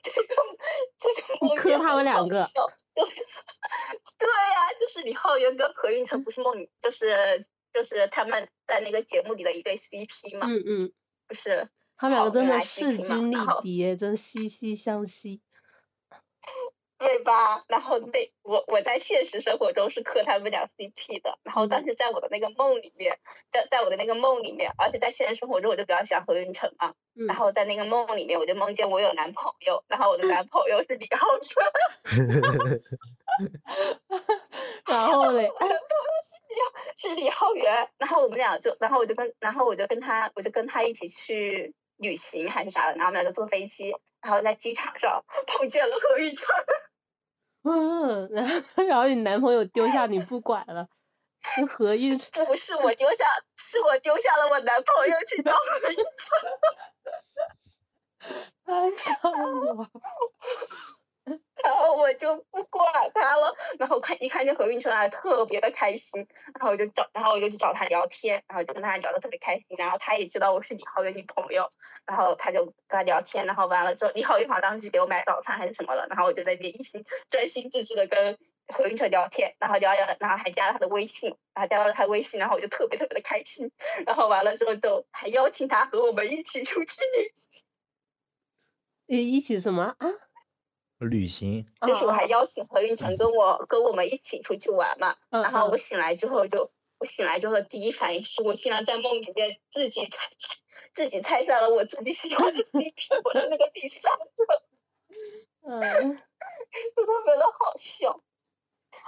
[0.01, 0.35] 这个
[0.97, 2.45] 这个磕他们两个。
[2.95, 3.25] 就是，
[4.17, 10.47] 对呀，就是李浩源跟何运晨不是梦里，就是就是他们在那个节目里的一对 CP 嘛。
[10.49, 10.93] 嗯嗯。
[11.27, 11.69] 不是。
[11.97, 15.41] 他们两个真的势均力敌，真息息相惜。
[16.97, 17.61] 对吧？
[17.67, 23.19] 然后那我我在现实生活中是磕他们俩 CP 的，然后但是在我的那个梦里面，
[23.51, 26.93] 在在我的那个梦里面，而且在现实生活中我就比较喜欢何云成嘛，
[27.27, 32.81] 然后在那个梦里面我就梦见我有男朋友，然后我的男朋友是李浩源，
[34.87, 35.55] 然后嘞，是
[36.47, 36.55] 李
[36.95, 43.95] 是李浩源，然后我们俩就然后我就跟然后我就跟他我就跟他一起去旅行还是啥的，然后我们俩就坐飞机。
[44.21, 46.55] 然后在机场上碰见了何玉成，
[47.61, 50.87] 嗯，然后然后你男朋友丢下你不管了，
[51.43, 53.23] 是何玉成不是我丢下，
[53.55, 56.39] 是我丢下了我男朋友去找何玉成，
[58.65, 59.91] 太笑了。
[61.63, 71.67] 然后我就不管他了，然后看一看见何运成来特别的开心，然后我就找，然后我就去找他聊天，然后就跟他聊得特别开心，然后他也知道我是李浩的女朋友，
[72.05, 83.71] 然后他就跟他聊天，然后完了之后李浩好当时给我买早餐还是什么了，然后我就在那边一心专心致志的跟何运成聊天，然后聊聊，然后还加了他的微信，然后加到了他微信，然后我就特别特别的开心，
[84.05, 87.65] 然后完了之后就还邀请他和我们一起出去旅行，
[89.07, 90.07] 一一起什么啊？
[90.99, 100.29] 旅行，就是我还邀请何运成跟我跟我们一起出去玩嘛，然后我醒来之后就，我醒来之后第一反应是我竟然在梦里面自己猜
[100.93, 104.63] 自己猜下了我自己喜欢的 CP，我是那个第三个，
[105.67, 108.17] 嗯，特别的好笑，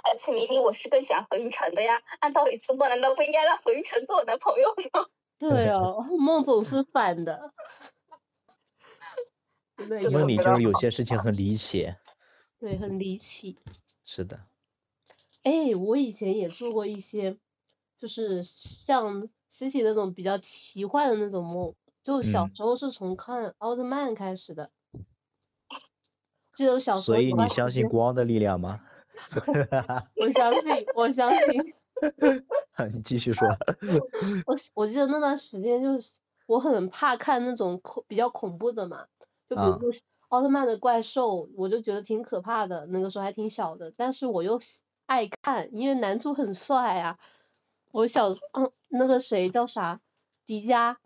[0.04, 5.06] 而且明明我是更喜欢何运成的呀，按道理说梦难道不应该让何运成做我男朋友吗？
[5.38, 7.52] 对哦，梦总是反的。
[10.12, 11.94] 梦里就是有些事情很离奇，
[12.58, 13.58] 对，很离奇。
[14.04, 14.40] 是的。
[15.44, 17.38] 哎，我以前也做过一些，
[17.96, 24.70] 就是像西西那种比较奇幻的那种梦，就小时候是从看奥特曼开始的。
[26.56, 27.04] 记得我小时候。
[27.04, 28.80] 所以你相信光的力量吗？
[30.20, 31.74] 我相信，我相信。
[32.92, 33.48] 你继续说。
[34.46, 36.12] 我我记得那段时间就是
[36.46, 39.06] 我很怕看那种恐比较恐怖的嘛。
[39.48, 44.60] 就比如说奥特曼的怪兽，我就觉得挺可怕的，那个时候还挺小的，但是我又
[45.06, 47.18] 爱看，因为男主很帅啊。
[47.90, 50.00] 我小嗯那个谁叫啥
[50.46, 50.96] 迪迦，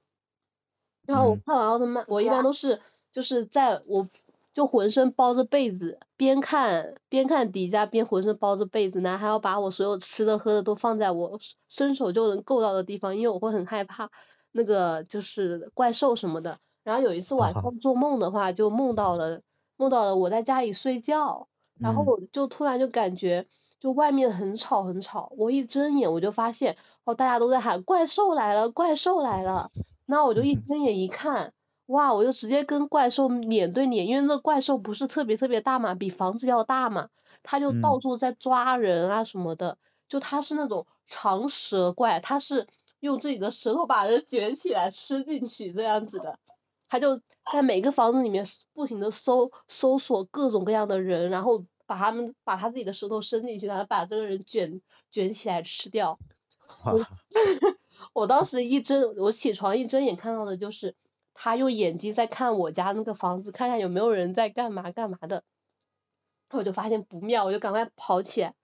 [1.07, 2.81] 然后我看完奥特曼，我一般都是
[3.12, 4.09] 就是在我
[4.52, 14.11] 就浑身包着被子，边看边看迪迦边浑身包着被子，然后还要把我所有吃的喝的都放在我伸手就能够到的地方，因为我会很害怕
[14.50, 16.59] 那个就是怪兽什么的。
[16.85, 19.42] 然后有一次晚上做梦的话，就梦到了
[19.77, 23.47] 梦到了我在家里睡觉，然后我就突然就感觉
[23.81, 29.71] 就外面很吵很吵，我一睁眼我就发现哦大家都在喊怪兽来了怪兽来了，
[30.07, 31.53] 那我就一睁眼一看，
[31.87, 37.09] 哇我就直接跟怪兽脸对脸，因为那怪兽不是特别特别大嘛，比房子要大嘛，
[37.42, 42.66] 它就到处在抓人啊什么的，就它是那种长舌怪，它是
[43.01, 46.38] 用自己的舌头把人卷起来吃进去这样子的。
[46.92, 56.18] 他就在每个房子里面不停的搜搜索各种各样的人，然后把他们把他自己的舌头伸进去，然后把这个人卷卷起来吃掉。
[58.12, 60.94] 我当时一睁我起床一睁眼看到的就是
[61.33, 65.44] 他用眼睛在看我家那个房子，看看有没有人在干嘛干嘛的。
[66.50, 68.55] 我就发现不妙，我就赶快跑起来，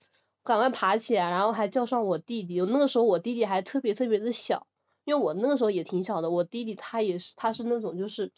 [0.43, 2.61] 赶快爬起来，然后还叫上我弟弟。
[2.61, 4.67] 那个时候我弟弟还特别特别的小。
[5.09, 8.31] 因为我那个时候也挺小的，我弟弟他也是，他是那种就是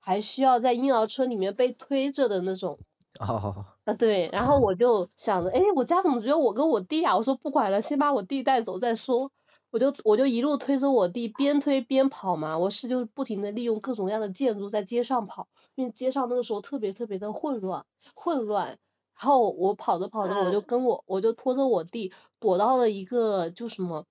[0.00, 2.78] 还需要在婴儿车里面被推着的那种。
[3.18, 3.64] 哦。
[3.84, 7.16] 啊对，然后我就想着，哎，我家怎么只有我跟我弟啊？
[7.16, 9.32] 我说不管了，先把我弟带走再说。
[9.70, 12.58] 我就我就一路推着我弟，边推边跑嘛。
[12.58, 18.78] 我是就不停的利用各种各样的建筑在街上跑，因为街上那个时候特别特别的混乱混乱。
[19.18, 24.04] 然后我跑着跑着，我就跟我我就拖着我弟躲到了一个就什么。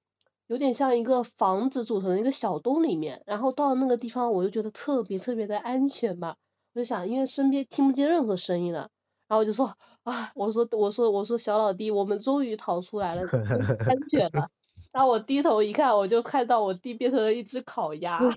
[0.49, 6.37] 有点像一个房子组成的一个小洞里面，然后到了那个地方，我就觉得特别特别的安全吧。
[6.73, 8.89] 我就想，因为身边听不见任何声音了，
[9.27, 13.21] 然后我就说啊，我说我说我说小老弟，我们终于逃出来了，
[13.85, 14.49] 安全了。
[14.91, 18.17] 然后我低头一看，我就看到我弟变成了一只烤鸭。
[18.25, 18.29] 我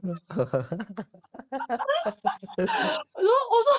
[3.22, 3.72] 说我说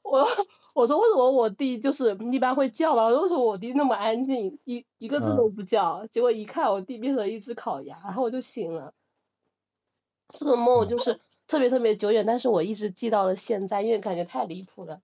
[0.10, 0.26] 我。
[0.74, 3.08] 我说为什么我弟就是一般会叫嘛？
[3.08, 6.06] 为什么我弟那么安静，一一个字都不叫？
[6.06, 8.94] 结果一看我弟变成一只烤鸭，然后我就醒了。
[10.28, 15.02] 这个梦就是特别特别久远，但是我一直记到了现在，因为感觉太离谱了。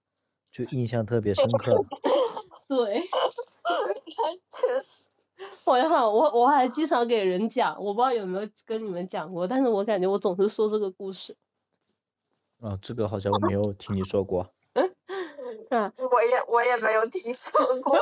[0.50, 1.74] 就印象特别深刻。
[2.68, 3.00] 对。
[4.50, 5.04] 确实。
[5.64, 11.36] 我好，我我还经常给人讲，我不知道有没有跟你们讲过，但是我感觉我总是说这个故事。
[12.60, 14.52] 啊，这个好像我没有听你说过。
[15.70, 17.98] 嗯，我也我也没有听说过。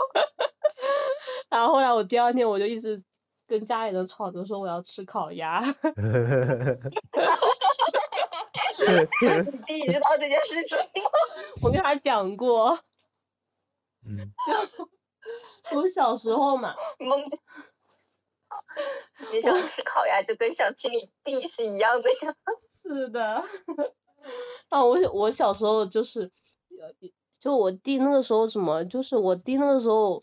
[1.51, 3.03] 然后后来我第二天我就一直
[3.47, 5.61] 跟家里人吵着说我要吃烤鸭。
[5.61, 5.93] 哈哈哈
[7.13, 7.47] 哈哈！
[8.79, 11.11] 你弟知道这件事情吗？
[11.63, 12.79] 我跟他讲过。
[14.07, 14.33] 嗯。
[15.75, 16.75] 我小时候嘛。
[17.01, 17.25] 梦。
[19.33, 22.35] 你想吃烤鸭就跟想吃你弟是一样的呀。
[22.83, 23.45] 是的。
[24.69, 26.31] 啊，我我小时候就是，
[27.41, 30.23] 就我弟那个时候什么，就是我弟那个时候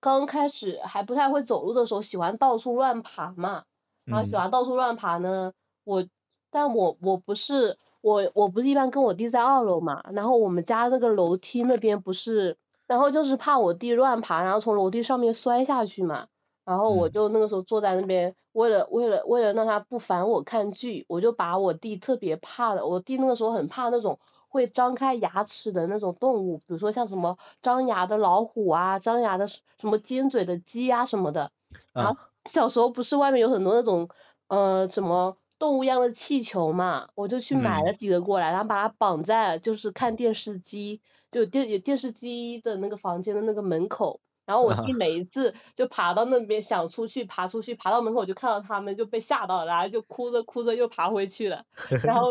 [0.00, 3.64] 刚开始还不太会走路的时候，喜欢到处乱爬嘛，
[4.04, 5.52] 然后喜欢到处乱爬呢，
[5.84, 6.04] 我，
[6.50, 16.26] 但我我不是我我不是一般跟我弟在二楼嘛，然后我们家那个楼梯那边不是，然后就是怕我弟乱爬，然后从楼梯上面摔下去嘛。
[16.64, 24.20] 然后我就那个时候坐在那边，为了为了为了让他不烦我看剧，我就把我弟特别怕的，我弟那个时候很怕那种
[24.52, 31.50] 会张开牙齿的那种动物，比如说像什么张牙的老虎啊，张牙的什么尖嘴的鸡啊什么的。
[31.94, 34.08] 啊小时候不是外面有很多那种
[34.48, 44.20] 呃什么动物一样的气球嘛，我就去买了几个过来，然后把它绑在就是看电视机，就电电视机的那个房间的那个门口。
[44.44, 51.64] 然后我弟每一次就爬到那边想出去，爬出去，爬到门口就看到他们就被吓到了，然后就哭着哭着又爬回去了，
[52.04, 52.26] 然后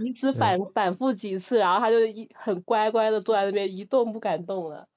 [0.00, 4.88] 一直反反复几次，然后他就一很乖乖的坐在那边一动不敢动了。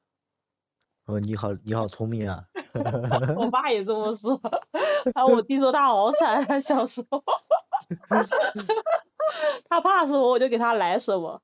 [1.06, 2.44] 哦，你好，你好聪明啊！
[3.38, 4.42] 我爸也这么说，
[5.16, 7.24] 然后我弟说他好惨，小时候，
[9.70, 11.42] 他怕什么我就给他来什么。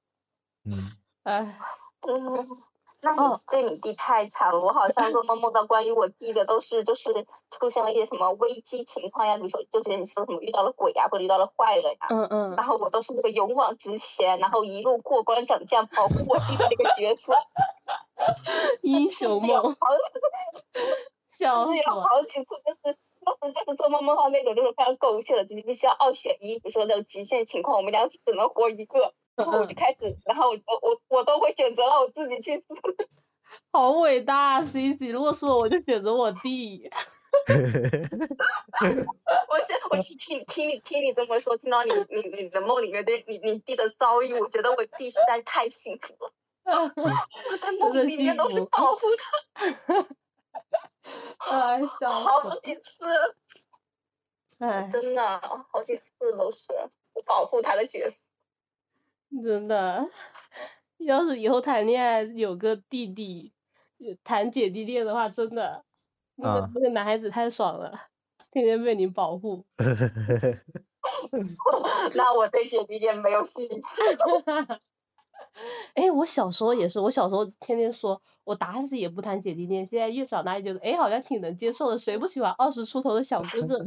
[0.66, 0.92] 嗯。
[1.24, 1.58] 哎。
[3.04, 3.16] 嗯。
[3.16, 7.12] 那你对你弟太惨了，我好像做梦梦到关于我弟的都是就是
[7.52, 17.34] 出现了一些什么危机情况呀，比如说就是你说什么遇到了鬼呀，或者遇到了坏人呀，嗯嗯，然后我都是那个勇往直前，然后一路过关斩将保护我弟的那个角色，
[18.84, 19.76] 英雄梦，
[21.30, 22.98] 笑死了，好几次就是
[23.54, 29.14] 就是做梦梦到那种就是非常狗血的，就是必须要二选一，比如说那种极限情况，我们俩只能活一个。
[29.36, 32.66] 然后我就开始，然后我我我都会选择让我自己去死。
[33.72, 36.90] 好伟大，C C，如果是我，我就选择我弟。
[37.48, 37.54] 我
[39.60, 46.32] 现我听听你听你这么说，听到你你你的梦里面对你你弟的遭遇，我觉得我弟实在太幸福了。
[46.66, 49.34] 我在梦里面都是保护他。
[51.40, 51.80] 好
[52.62, 53.06] 几次。
[54.60, 54.88] 哎。
[54.92, 55.40] 真的，
[55.72, 56.04] 好几次
[56.38, 56.72] 都是
[57.14, 58.16] 我保护他的角色。
[59.42, 60.06] 真的，
[60.98, 63.54] 要是以后谈恋爱有个弟弟，
[64.24, 65.84] 谈姐弟恋的话，真的，
[66.36, 67.94] 那个那个男孩子太爽了，
[68.52, 69.66] 天天被你保护。
[72.16, 73.82] 那我对姐弟恋没有兴趣。
[75.94, 78.22] 哎，我小时候也是，我小时候天天说。
[78.46, 83.80] 我打死也不谈姐弟恋，现在越长大越觉得，哎，好像挺能接受的，谁不喜欢二十出头的小哥哥？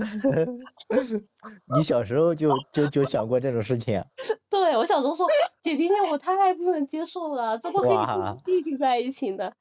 [1.77, 4.03] 你小时候就就就想过这种事情？
[4.49, 5.27] 对，我小时候说
[5.61, 9.53] 姐弟恋我太不能接受了，怎么可以跟弟弟在一起呢？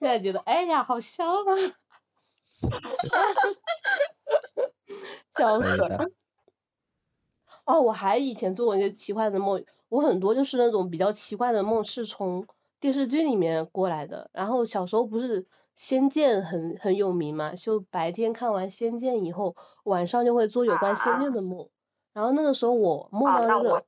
[0.00, 1.54] 现在觉得，哎呀，好香啊！
[5.36, 6.08] 笑死了。
[7.66, 12.46] 哦，我还以前做过一个奇幻的梦，我很多就是那种比较奇怪的梦是从。
[12.80, 15.44] 电视剧里面过来的，然后小时候不是
[15.74, 21.70] 《仙剑》很很有名嘛，就白天看完《仙剑》以后，晚上就会做有关《仙剑》的梦。
[22.12, 23.82] 然后那个时候我梦到那个，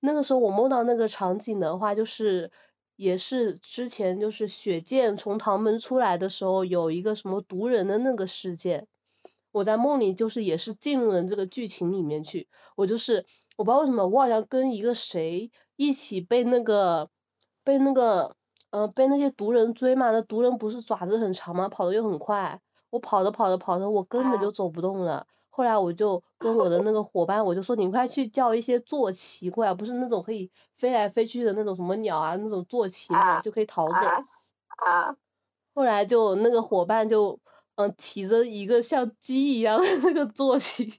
[0.00, 2.50] 那个时候我梦到那个场景的话，就是
[2.96, 8.88] 也是之前就是雪见从唐门出来的时候，有一个什么毒人的那个事件，
[9.52, 13.26] 我在梦里就是也是进入了这个剧情里面去，我就是
[13.60, 17.10] 我不知道为什么，我好像跟一个谁一起被那个。
[17.62, 18.34] 被那个，
[18.70, 21.68] 嗯，被那些毒人追嘛，那毒人不是爪子很长吗？
[21.68, 25.26] 跑的又很快，我跑着跑着跑着，我根本就走不动了。
[25.50, 33.94] 后来我就跟我的那个伙伴，我就说你快去叫一些坐骑过来，不是那种可以飞来飞去的那种什么鸟啊，那种坐骑嘛，就可以逃走。
[33.94, 35.14] 啊。
[35.74, 37.38] 后来就那个伙伴就，
[37.74, 40.94] 嗯，骑着一个像鸡一样的那个坐骑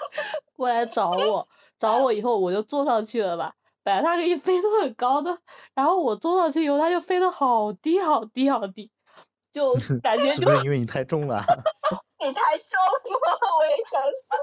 [0.54, 1.48] 过来找我，
[1.82, 3.54] 找我以后我就坐上去了吧。
[3.82, 5.36] 本来它可以 飞得很高的，
[5.74, 8.92] 然后我坐上去以后，它就飞得好低好低好低，
[9.52, 10.32] 就 感觉就。
[10.34, 11.38] 是不是因为你太重了？
[12.22, 14.38] 你太重了，我也想说。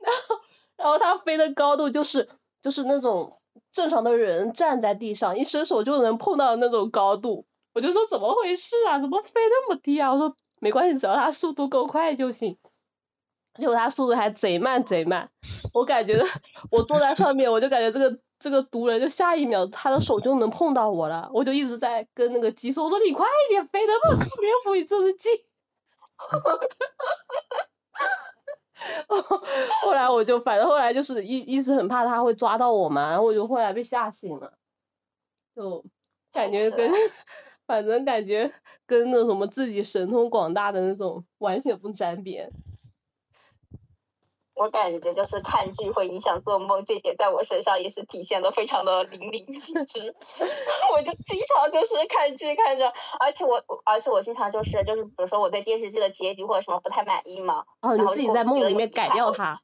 [0.00, 0.36] 然后，
[0.76, 2.28] 然后它飞的高度就是
[2.60, 3.38] 就是那种
[3.72, 8.98] 正常的人站在地上一伸手就能碰到的那种高度，我就说怎么回事啊？
[8.98, 10.12] 怎么飞那么低啊？
[10.12, 12.58] 我说没关系，只要它速度够快就行。
[13.54, 15.28] 结果它速度还贼慢贼慢，
[15.74, 16.22] 我感觉
[16.70, 24.28] 我坐在上面，我就感觉这个这个毒人就下一秒他的手就能碰到我了，我就一直在跟那个鸡说，我说你快一点飞，能不能别
[24.64, 25.28] 浮一次鸡？
[29.82, 34.54] 后来我就反正后来就是一一直很怕他会抓到我嘛，然后我就后来被吓醒了，
[35.54, 35.84] 就
[36.32, 36.90] 感觉跟
[37.66, 38.52] 反正感觉
[38.86, 42.50] 跟那什么自己神通广大的那种完全不沾边。
[44.60, 50.14] 我感觉就是看剧会影响做梦，这点在我身上也是体现的非常的淋漓尽致。
[50.92, 59.58] 我就经常就是看剧看着，而且我而且我经常就是就是比如说我对电视剧的结局或者什么不太满意嘛，哦，你自己在梦里面改掉它。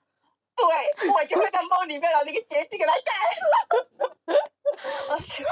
[0.56, 0.64] 对，
[1.10, 4.38] 我就会在梦里面把那个结局给它改了。
[5.12, 5.44] 而且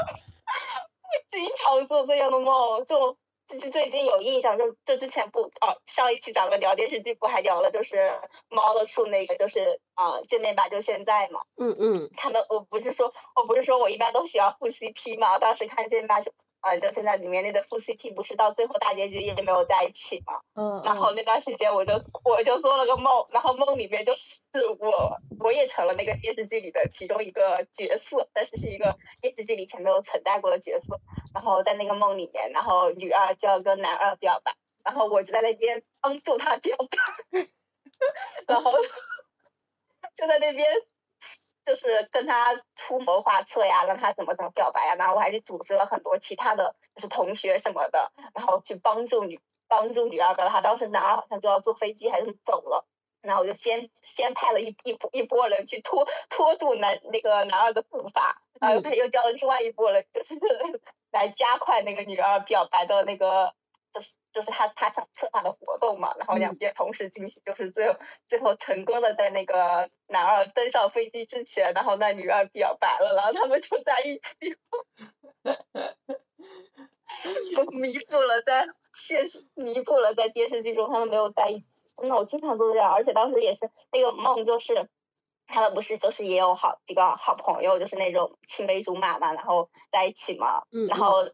[1.30, 3.18] 经常做这样的梦，就。
[3.54, 11.40] 就是最近有印象，就就之前不哦，上一期咱们聊电视剧不还聊了，就是猫的处那个，就是啊见面吧就现在嘛。
[11.56, 12.10] 嗯嗯。
[12.16, 16.32] 他们我不是说我不是说我一般都喜欢护 CP 嘛，当时看见面吧就
[16.64, 20.40] 啊就现在里面那对副 CP 不是到最后大结局也没有在一起嘛。
[20.54, 20.82] 嗯。
[20.84, 21.92] 然后那段时间我就
[22.24, 24.40] 我就做了个梦，然后梦里面就是
[24.78, 30.98] 我我也成了那个电视剧里的其中一个角色，但是是一个电视剧里以前没有存在过的角色。
[31.34, 34.54] 然后在那个梦里面，然后女二就要跟男二表白，
[34.84, 36.76] 然后我就在那边帮助他表
[37.30, 37.48] 白，
[38.46, 38.70] 然后
[40.14, 40.64] 就在那边
[41.64, 50.60] 就是跟他出谋划策呀，让他怎么怎么表白呀，然后我还去组织了很多其他的就是同学什么的，然后去帮助女帮助女二表白。
[50.60, 52.86] 当时男二好像就要坐飞机还是走了，
[53.22, 60.34] 然后我就先先派了一一一波人去拖拖住男那个男二的步伐，然后他又叫了另外一波人，就是。
[61.14, 63.54] 来加快那个女二表白的那个，
[64.34, 74.56] 就是他他想策划的活动嘛，然后两边同时进行，就是最后最后成功的在那个男二登上飞机之前，然后那女二表白了，然后他们就在一起，
[77.54, 81.66] 就弥补了在现实弥补了在电视剧中他们没有在一起。
[81.96, 84.90] 真的，我经常都这样，而且当时也是那个梦就是。
[85.46, 91.28] 他们不是就是也有好几个好朋友，就是那种青梅竹马嘛，然后在一起嘛，然后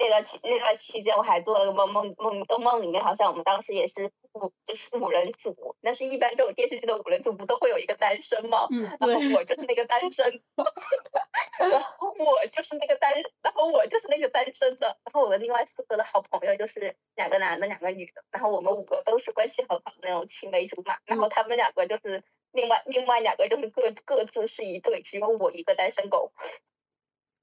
[0.00, 8.66] 那段期那段期间我还做了个梦梦梦，梦里面好像我们当时也是五就是五人组，但是一般这种电视剧的五人组不都会有一个单身吗？
[8.98, 10.42] 然后我就是那个单身，
[11.70, 22.24] 然后我就是那个单，然后我就是那个单身的，然后我的另外四个的好朋友就是两个男的两个女的，然后我们五个都是关系很好的那种青梅竹马，然后他们两个就是。
[22.52, 26.32] 另外另外两个就是各各自是一对，只有我一个单身狗。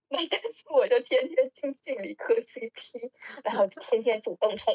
[0.10, 3.12] 那但是我就天天近距离磕 CP，
[3.43, 4.74] 然后天天主动冲，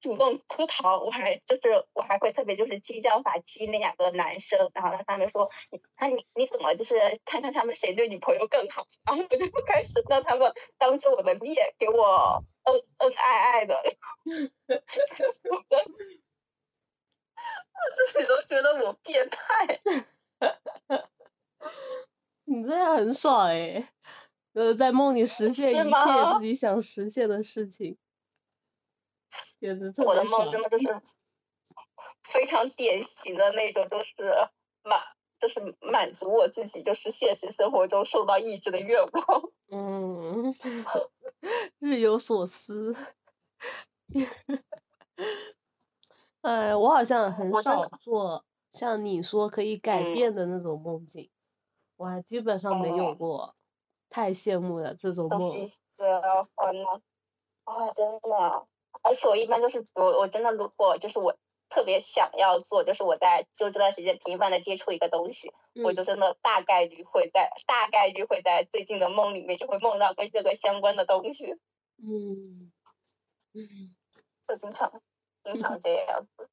[0.00, 5.50] 主动磕糖，我还就是我还会特别就是激将法激那两个男生，然后让他们说，
[6.00, 13.82] 那你你怎么就是看看他们谁对女朋友更好，然后我就开始让他们当着我的面给我恩恩爱爱的。
[14.24, 14.32] 我
[18.08, 19.80] 自己都觉得我变态，
[22.44, 23.88] 你这样很爽哎，
[24.58, 25.94] 呃，在梦里实现一切
[26.36, 27.96] 自己想实现的事情，
[29.60, 31.00] 简直特别我的梦真的就是
[32.24, 34.14] 非常典型的那种，就是
[34.82, 35.00] 满，
[35.38, 39.50] 就是满足我自己，就是现实生活中受到抑制的愿望。
[39.70, 40.52] 嗯，
[41.78, 42.96] 日有所思。
[46.40, 51.30] 哎，我好像很少做像你说可以改变的那种梦境，
[51.96, 53.54] 我还基本上没有过，
[54.10, 55.52] 太羡慕了这种梦。
[55.96, 56.20] 对啊，
[57.64, 58.66] 啊，真的，
[59.02, 61.36] 而且我一般就是我我真的如果就是我
[61.68, 65.52] 特别想要做，就是我在就这段时间频繁的接触一个东西，
[65.84, 71.56] 我就真的大概率会在大概率会在最近的梦里面就会梦到跟这个相关的东西。
[71.98, 72.72] 嗯，
[73.52, 73.94] 嗯，
[74.46, 75.02] 就经常。
[75.44, 76.50] 经常这样子，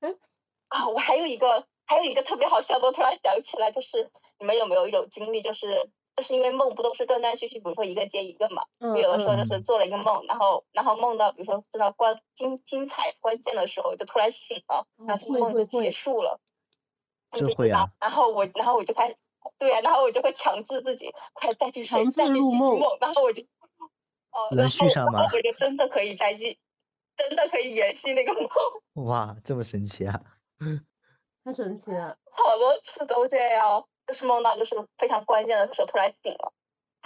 [0.00, 0.16] 嗯
[0.68, 5.90] 啊，我还有一个还有一个特别好笑的，突然想起来，就是你们有没有一种经历，就是就
[6.22, 16.40] 是因为梦不都是断断续续，比如说一个接一个嘛，有的时候就是做了一个梦，然后然后梦到比如说知道关精精彩关键的时候就突然醒了，然后梦就结束了，
[17.30, 19.16] 就会啊，然后我然后我就开始
[19.58, 23.42] 对啊，然后我就会强制自己快再去睡，再去继续梦，然后我就
[24.32, 25.22] 哦，能续上吗？
[25.32, 26.58] 我就真的可以再继。
[27.16, 29.04] 真的可以延续那个梦？
[29.04, 30.22] 哇，这么神奇啊！
[31.44, 32.16] 太神奇了。
[32.32, 36.52] 好多次都这样，就是梦到就是非常关键的时候突然醒了，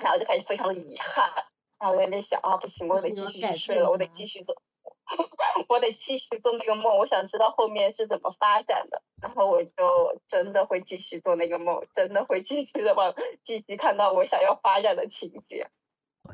[0.03, 1.31] 然后就开始非常的遗憾，
[1.79, 4.57] 然后我在那边想啊不行，我得继续睡了，我得继续做，
[5.69, 15.69] 我得继续做那个梦，我想知道后面是怎么发展的，然后我就真的会继续做那个梦，真的会继续的往继续看到我想要发展的情节。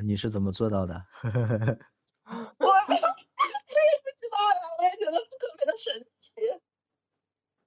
[0.04, 0.94] 你是怎么做到的？
[2.30, 6.69] 我 我也不知道呀，我也觉得特别的神奇。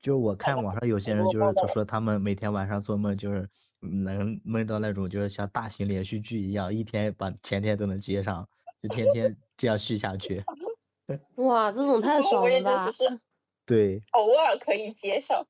[0.04, 3.50] 就是我看网上有些人就是他说他们每天晚上做梦就是
[3.80, 8.46] 能梦到那种就是像大型连续剧一样，一天把前天都能接上，
[8.82, 10.44] 就天天这样续下去。
[11.36, 12.86] 哇，这种太爽了吧！
[13.66, 14.02] 对。
[14.12, 15.48] 偶尔可以接上，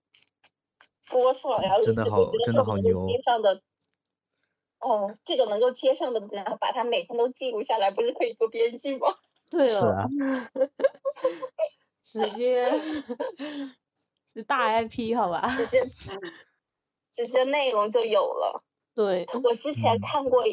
[1.11, 1.73] 多爽呀！
[1.83, 3.07] 真的好，真的好牛。
[3.07, 3.59] 接上的，
[4.79, 9.07] 哦，这种能够接上的，然后把它每天都记录下来，不是可以做编剧吗？
[9.49, 10.07] 对啊。
[12.03, 12.63] 直接。
[14.33, 15.47] 是大 IP 好吧？
[15.55, 15.83] 直接
[17.13, 18.63] 直接内容就有了。
[18.95, 20.43] 对，我之前看过，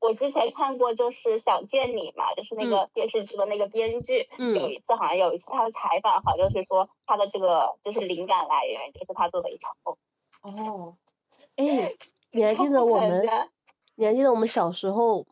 [0.00, 9.96] 我之前看过就是想见你嘛，就是那个电视剧的那个编剧，有一次好像有一次他的采访，好像是说他的这个就是灵感来源就是他做的一场梦。
[10.42, 10.96] 哦，
[11.56, 11.64] 哎，
[12.32, 13.26] 你还记得我们？
[13.96, 15.26] 你还记得我们小时候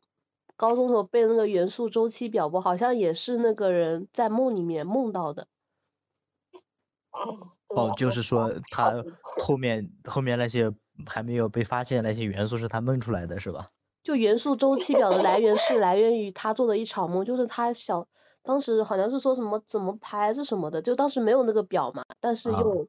[0.56, 2.60] 高中时候背的那个元素周期表不？
[2.60, 5.48] 好像也是那个人在梦里面梦到的。
[7.68, 10.72] 哦，就是说 他后面后面那些
[11.06, 13.68] 还没有被发现那些元素是他梦出来的，是吧？
[14.02, 18.08] 就元素周期表的来源是来源于他做的一场梦，就是他小
[18.42, 22.88] 当时好像是说什么怎么排是什么的，就当时没有那个表嘛，但是又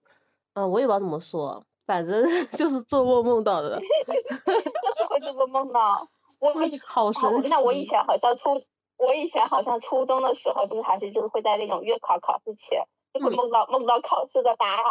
[0.53, 2.23] 嗯我也不知道怎么说，反正
[2.57, 3.79] 就是做梦梦到的。
[3.79, 6.09] 就是会做梦到，
[6.39, 6.51] 我
[6.87, 7.49] 好神奇。
[7.49, 8.49] 那我以前好像初
[8.97, 12.87] 我以前好像初中的时候就是还是就是会在那种月考考试前。
[13.13, 14.83] 就会梦到梦到考试的答案，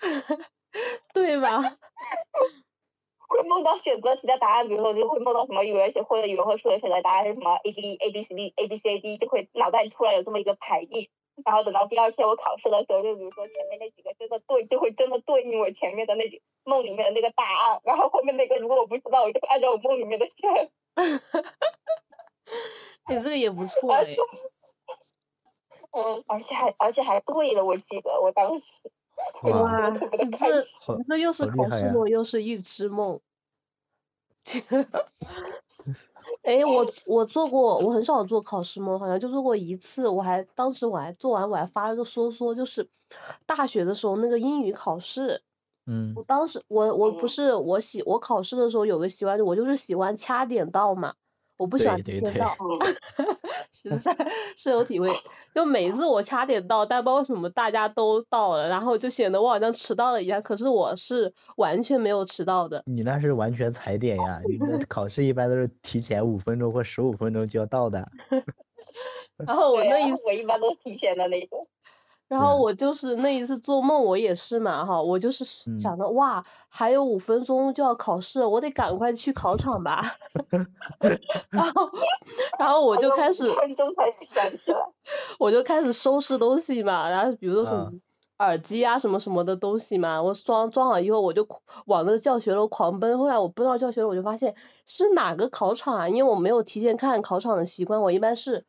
[1.14, 1.60] 对吧？
[3.28, 11.08] 会梦到选择题的答案，比如说就会梦到什么语文学或者语文和数学选择答案是什么 A B A B C D A B C D，就会脑袋里突然有这么一个排列，
[11.44, 20.70] 然后等到第二天我考试的时候，就比如说前面那几个真的对，就会真的对应我前面的那几梦里面的那个答案，然后后面那个如果我不知道，我就按照我梦里面的选。
[23.08, 24.04] 你 这个也不错哎。
[25.92, 28.90] 嗯，而且还而且还对了，我记得我当时，
[29.42, 30.96] 哇， 特别的开心。
[30.98, 33.20] 你这又是考试梦，又是预知梦。
[36.42, 40.08] 哎，我我做过，我很少做考试梦，好像就做过一次。
[40.08, 42.88] 我还当时我还做完，我还发了个说说，就是
[43.46, 45.42] 大学的时候那个英语考试。
[45.86, 46.12] 嗯。
[46.16, 51.14] 我当时我我不是我喜我考试的时候有个习惯，我就是喜欢掐点到嘛。
[51.56, 52.56] 我不喜欢提前到，
[53.72, 54.16] 实在
[54.56, 55.08] 深有体会。
[55.54, 60.40] 就每次我掐点到，但不知道为什么大家都到了，然后就显得我好像迟到了一样。
[60.42, 62.82] 可是我是完全没有迟到的。
[62.86, 64.40] 你那是完全踩点呀！
[64.48, 68.08] 你那考试一般都是提前五分钟或十五分钟就要到的。
[69.46, 71.66] 然后我那一 我一般都提前的那种。
[72.30, 75.44] 然后我就是那一次做梦，我也是嘛哈，我就是
[75.80, 80.00] 想着哇，还有五分钟就要考试，我得赶快去考场吧。
[81.50, 81.90] 然后，
[82.56, 84.78] 然后我就开始，五分钟才想起来，
[85.40, 87.90] 我就开始收拾东西嘛，然后比如说什么
[88.38, 91.48] 耳机啊什么什么的东西嘛，我装装好以后，我就
[91.86, 93.18] 往那个教学楼狂奔。
[93.18, 94.54] 后来我奔到教学楼，我就发现
[94.86, 96.08] 是哪个考场啊？
[96.08, 98.66] 因为我没有提前看考场的习惯，我一般是。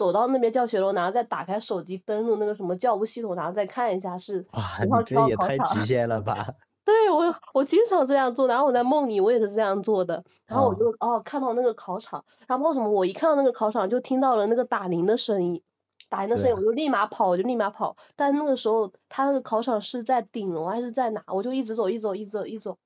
[0.00, 5.28] 走到那边教学楼，然后再打开手机登录那个什么教务系统，然后再看一下是几号几号考场。
[5.28, 6.54] 也太极限了吧！
[6.86, 15.62] 对我，我经常这样做，然后我在梦里我也是这样做的，然后我就哦看到那个考场，然后为什么我一看到那个考场就听到了那个打铃的声音，
[16.08, 21.22] 打铃的声音我就立马跑，我就立马跑，但那个时候他那个考场是在顶楼还是在哪？
[21.26, 22.78] 我就一直走，一走，一走，一走，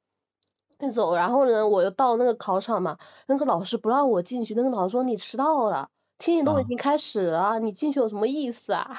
[0.81, 2.99] 一走，然后呢，我又到那个考场嘛，
[3.29, 5.89] 那个老师不让我进去，那个老师说你迟到了。
[6.19, 8.97] 听力都已经开始了，你进去有什么意思啊？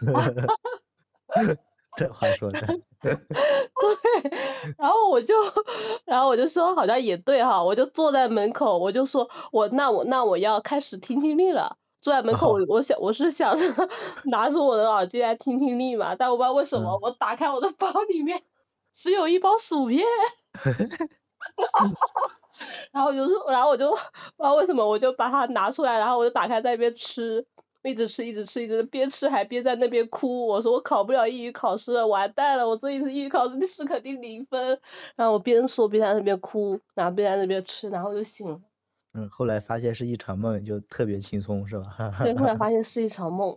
[1.96, 2.60] 这话说的。
[3.00, 3.16] 对，
[4.76, 5.34] 然后我就，
[6.04, 11.76] 然后我就说好像也对哈，我就坐在门口，我就说我那我那我要开始听听力了。
[12.00, 13.88] 坐在门口，我我想我是想 着
[14.24, 18.42] 拿出我的耳机来听听力嘛，但我不知道为什么，我打开我的包里面
[18.94, 20.06] 只有一包薯片。
[22.92, 23.90] 然后我就说，然后我就
[24.36, 27.46] 不知道为什么，我就把它拿出来，然后我就打开在那边吃，
[27.82, 30.46] 一直吃，一直吃，一直边吃还边在那边哭。
[30.46, 34.80] 我说我考不了英语考试了，完蛋了，我这一次英语考试是肯定零分。
[35.16, 38.60] 然后我边说边在那边哭，然后边在那边吃，然后就醒了。
[39.14, 41.96] 嗯，后来发现是一场梦，就特别轻松，是吧？
[42.22, 43.56] 对，后来发现是一场梦。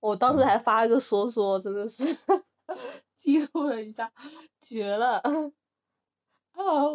[0.00, 2.04] 我当时还发了个说说，真的是
[3.18, 4.12] 记录了一下，
[4.60, 5.22] 绝了。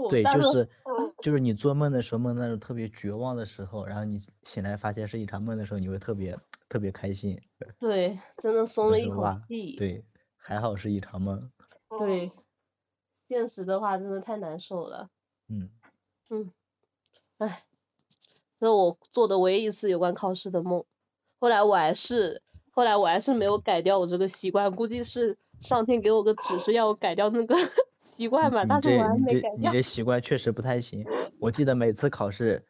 [0.09, 6.37] 对，就是嗯就是你做梦的时候，梦那种特别绝望的时候，然后你醒来发现是一场梦的时候，你会特别
[6.69, 7.41] 特别开心。
[7.79, 9.75] 对，真的松了一口气。
[9.75, 10.05] 对，
[10.35, 11.51] 还好是一场梦。
[11.99, 12.31] 对，
[13.27, 15.09] 现实的话真的太难受了。
[15.49, 15.69] 嗯，
[17.37, 17.63] 唉，
[18.59, 20.85] 这是我做的唯一一次有关考试的梦。
[21.39, 22.41] 后来我还是，
[22.71, 27.55] 后来我还是没有改掉我这个习惯，估计是上天给我个指示要我改掉那个
[28.07, 29.71] 习惯吧，你但是我还这你这没改掉。
[29.71, 31.05] 你这习惯确实不太行。
[31.39, 32.63] 我记得每次考试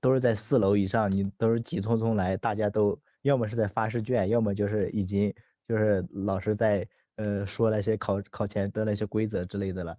[0.00, 5.32] 都是在四楼以上，你都是急匆匆来，大家都要么是在发试卷，要么就是已经
[5.66, 9.96] 就是老师在呃说那些考考前的那些规则之类的了。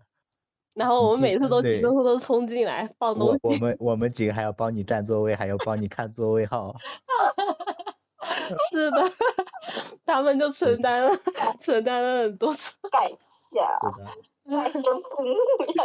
[0.73, 3.39] 然后我们每次都急匆匆的冲进来放东我西。
[3.41, 6.75] 我们我们几个还要帮你占座位，还要帮你看座位号。
[8.69, 9.03] 是的，
[10.05, 11.11] 他们就承担了
[11.59, 12.78] 承担了很多次。
[12.89, 13.59] 感谢，
[13.91, 14.09] 是的，
[14.56, 15.84] 太生父母呀。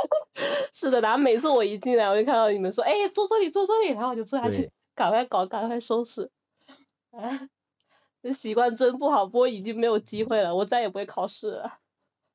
[0.72, 6.30] 是的，然后每次我一进来，我就看到你们说，哎，坐这里，坐这里，然后我就坐下去，赶快搞，赶快收拾。
[7.10, 7.48] 哎，
[8.22, 11.78] 这习惯真不好，不过已经没有机会了，我再也不会考试了，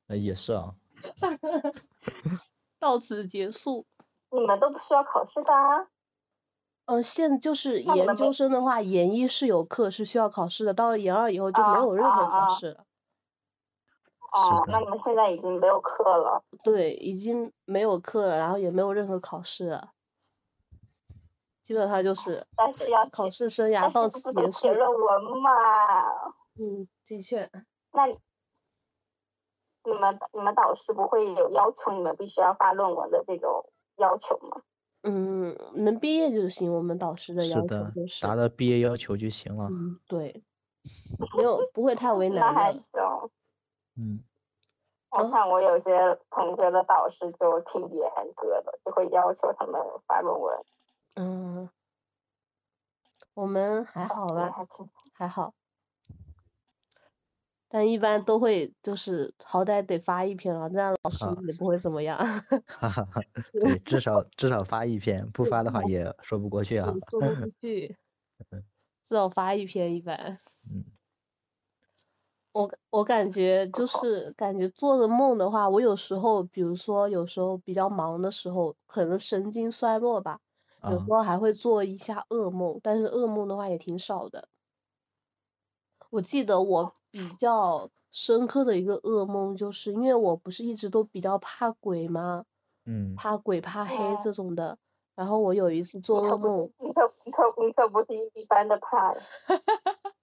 [0.08, 0.74] 呃也是啊。
[2.78, 3.86] 到此结束。
[4.30, 5.88] 你们都不需要考试的啊？
[6.84, 12.84] 嗯，现就是研究生的话，研一是有课是需要考试的，到了研二以后就没啊有任何啊啊考试了。
[14.32, 16.42] 哦，那你们现在已经没有课了。
[16.62, 19.92] 对，已经没有课了，然后也没有任何考试了，
[21.62, 24.52] 基本上就是但是要考，试生涯到此结束。
[24.52, 25.50] 写论文嘛？
[26.60, 27.50] 嗯，的确，
[27.92, 28.18] 那你
[29.84, 34.60] 你们你们导师不会有要求你们必须要发论文的这种要求吗？
[35.02, 39.68] 嗯，能毕业就行，我们导师的要求是的就是，达到毕业要求就行了。
[39.70, 40.42] 嗯，对，
[41.38, 42.52] 没有不会太为 难的。
[42.52, 42.82] 还行。
[43.98, 44.22] 嗯，
[45.10, 45.90] 我看我有些
[46.30, 50.64] 同学的导师就挺严格的，就会要求他们发论文。
[51.14, 51.68] 嗯，
[53.34, 55.52] 我们还好吧，还挺还好，
[57.68, 62.16] 但一般都会就是好歹得发一篇了，这样老师啊也不会怎么样。
[62.18, 63.20] 哈哈哈，
[63.52, 67.00] 对，至少至少发一篇，不发的话 也说不过去啊嗯。
[67.10, 67.96] 说不过去，
[69.08, 70.38] 至少发一篇一般。
[70.70, 70.84] 嗯，
[72.58, 80.40] 我我感觉就是感觉做的梦的话，我有时候比如说有时候比较忙的时候，可能神经衰弱吧，
[80.86, 84.48] 有啊时候还会做一下噩梦，但是噩梦的话也挺少的。
[86.10, 92.44] 我记得我比较深刻的一个噩梦，就是因为我不是一直都比较怕鬼吗？
[92.86, 94.78] 嗯，怕鬼怕黑嗯这种的。
[95.14, 99.14] 然后我有一次做噩梦，你可你可你可不是一般的怕。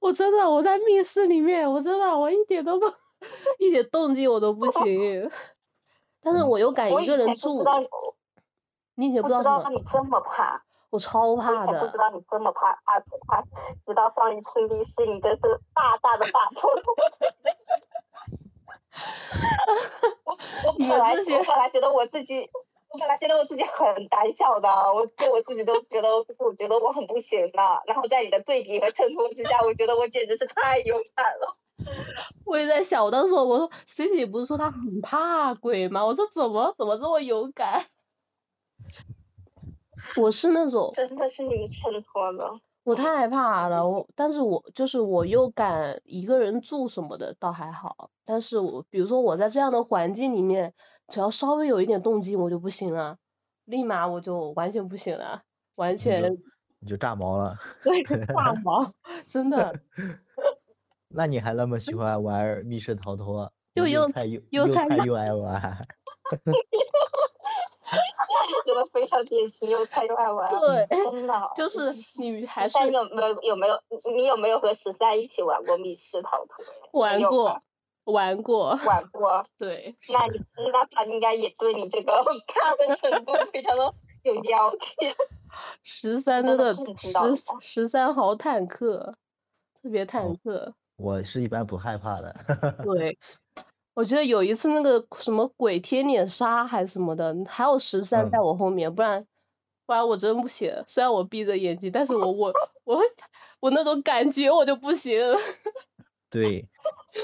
[0.00, 2.86] 我真的我在密室里面，我真的我一点都不
[3.58, 5.30] 一点动静我都不行。
[6.22, 7.62] 但是嗯我又敢一个人住
[8.96, 9.58] 你以前不不知道什么？
[9.60, 10.62] 知道你这么怕。
[10.90, 13.40] 我超怕的，前不知道你这么怕怕不怕，
[13.86, 15.38] 直到上一次密室，你真是
[15.72, 17.32] 大大的打破了我的
[20.24, 20.32] 我
[20.66, 22.59] 我你本来我本来觉得我自己，我
[22.98, 31.56] 本来觉得我自己很胆小的，我对我自己都觉得我觉得我很不行的，然后在你的对比和衬托之下，我觉得我简直是太勇敢了。
[32.44, 36.04] 我也在想，我当时我说 C C 不是说他很怕鬼吗？
[36.04, 37.86] 我说怎么怎么这么勇敢？
[40.20, 42.58] 我是那种真的是你衬托的。
[42.82, 50.74] 我太害怕了，我但是我就是我又敢一个人住什么的倒还好，但是我比如说我在这样的环境里面，
[51.10, 53.18] 只要稍微有一点动静我就不行了，
[53.64, 55.42] 立马我就完全不行了，
[55.74, 56.38] 完你就全
[56.78, 57.58] 你就炸毛了。
[57.84, 58.92] 对炸 毛，
[59.26, 59.80] 真的
[61.12, 63.52] 那你还那么喜欢玩密室逃脱？
[63.74, 65.86] 你就又菜又又菜又爱玩。
[68.64, 70.48] 觉得非常典型，又菜又爱玩。
[70.60, 71.34] 对，真的。
[71.56, 71.78] 就是
[72.20, 76.64] 你还是十三有没有有没有你你有没有和十三一起玩过密室逃脱？
[76.92, 77.60] 玩过
[78.04, 80.40] 玩过，玩过， 对，那你
[80.72, 82.12] 那他应该也对你这个
[82.46, 85.06] 看的程度非常的有要求。
[85.82, 89.14] 十三真真的十十三好坦克，
[89.82, 90.74] 特别坦哦克。
[90.96, 92.34] 我是一般不害怕的。
[92.84, 93.18] 对，
[93.94, 99.26] 我觉得有一次那个什么鬼贴脸杀还是什么的，还有十三在嗯我后面，不然
[99.86, 100.84] 不然我真不行。
[100.86, 102.52] 虽然我闭着眼睛，但是我我
[102.84, 103.00] 我
[103.60, 105.20] 我那种感觉我就不行。
[106.30, 106.68] 对，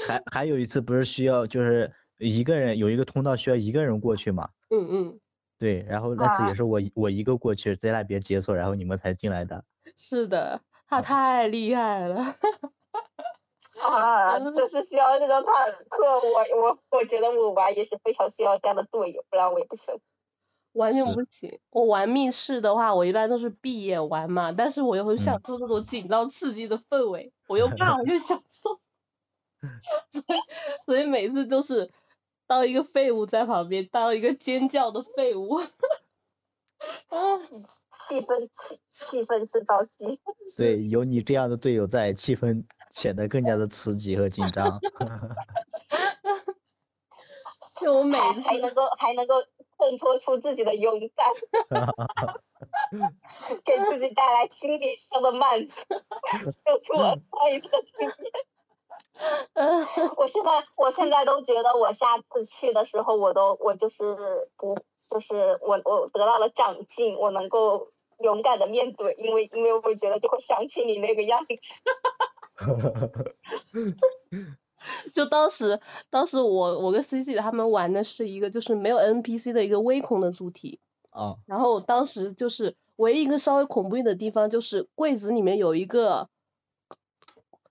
[0.05, 4.49] 还还有一次不是需要就是一个人有一个通道需要一个人过去嘛？
[4.69, 5.19] 嗯嗯，
[5.57, 9.63] 对，然后那次啊也是我一我一个过去在那边解锁，然后你们才进来的。
[9.97, 12.21] 是的，他啊太厉害了。
[13.81, 13.93] 啊，
[14.35, 16.19] 啊，就 是需要那种坦克。
[16.19, 19.97] 我我我觉得我玩也是非常需要这样的队友，不然我也不行。
[20.73, 21.59] 完全不行。
[21.71, 28.79] 我玩密室的话，我一般都是闭眼玩嘛，但是我又很享受那种紧张刺激的氛围，我又怕 我又享受，
[30.11, 30.39] 所 以
[30.85, 31.91] 所以每次都是
[32.47, 35.55] 当一个废物在旁边，当一个尖叫的废物。
[37.09, 37.17] 啊，
[37.91, 40.21] 气氛气气氛制造机。
[40.57, 44.79] 对，有你这样的队友在，气氛显得更加的刺激和紧张。
[47.79, 49.35] 就我每次还能够还能够。
[49.79, 51.31] 衬托出自己的勇敢，
[53.63, 55.83] 给自己带来心理上的满足，
[56.65, 57.19] 就是我上
[57.53, 58.11] 一次的经验。
[60.17, 64.03] 我现在我现在都觉得，我下次去的时候，我都我就是
[64.57, 64.77] 不
[65.09, 71.47] 就是我我得到了长进，我能够勇敢的面对，因为因为我会觉得就会想起你那个样子。
[75.13, 80.79] 就当时，当时我我跟 C C 他们玩的是一个就是没有 N P C 的一个微恐的主题。
[81.09, 81.35] 啊。
[81.45, 86.29] 然后当时就是唯一一个稍微恐怖一点的地方，就是柜子里面有一个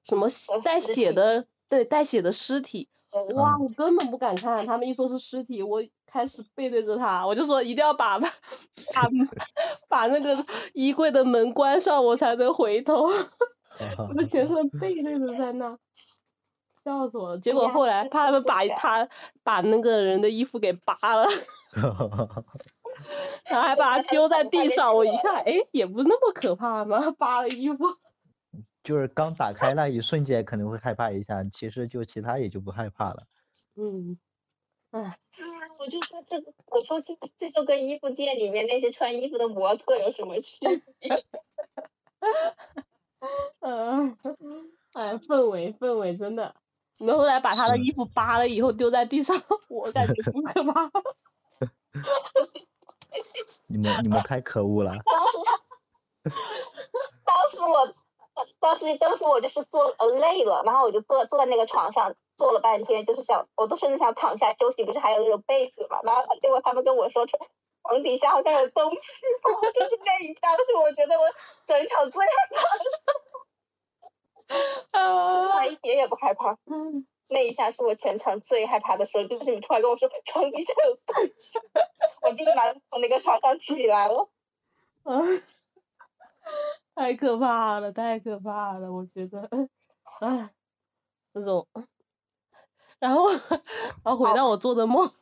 [0.06, 0.28] 什么
[0.64, 2.88] 带血的，对，带血的尸体。
[3.38, 8.28] 哇，我根本不敢看，他们一说是尸体，我开始背对着他，我就说一定要把把
[9.88, 10.44] 把那个
[10.74, 13.08] 衣柜的门关上，我才能回头。
[14.08, 15.78] 我的全身背对着在那。
[16.84, 17.38] 笑死我了！
[17.38, 19.08] 结果后来他们把他
[19.42, 21.26] 把那个人的衣服给扒了，
[23.50, 24.94] 然后还把他丢在地上。
[24.94, 27.84] 我一看，哎，也不那么可怕嘛，扒了衣服。
[28.86, 33.26] 就是刚打开那一瞬间可能会害怕一下，其实就其他也就不害怕了。
[33.74, 34.16] 嗯，
[34.92, 35.18] 哎，
[35.80, 40.60] 我就说这个，我说这这就跟衣服店里面那些穿衣服的模特有什么区
[41.00, 41.10] 别？
[43.58, 44.16] 嗯，
[44.92, 46.54] 哎，氛围氛围真的。
[47.00, 49.36] 然后来把他的衣服扒了以后丢在地上，
[49.68, 50.88] 我感觉不可怕。
[53.66, 54.92] 你们你们太可恶了。
[54.92, 55.38] 当时，
[57.24, 57.84] 当时我，
[58.60, 66.00] 当时当时我就是坐呃累了，然后我就坐坐在那个床上坐了半天，就是想我都甚至想躺下休息，不是还有那种被子嘛？
[66.04, 69.22] 然后结果他们跟我说床底下好像有东西，
[69.74, 71.24] 就是那一当时我觉得我
[71.66, 73.12] 整场最害怕的时候。
[74.92, 75.66] 啊！
[75.66, 76.56] 一点也不害怕。
[76.66, 81.58] 嗯，那一下是我全场最害怕的时候，就是你突然跟我说床底下有东西，
[82.22, 84.28] 我立马从那个床上起来了。
[85.04, 85.42] 嗯，
[86.96, 89.46] 太可怕了，太可怕了，我觉得，
[90.20, 90.50] 唉，
[91.32, 91.68] 那种，
[92.98, 93.28] 然后，
[94.02, 95.12] 然后回到我做的梦，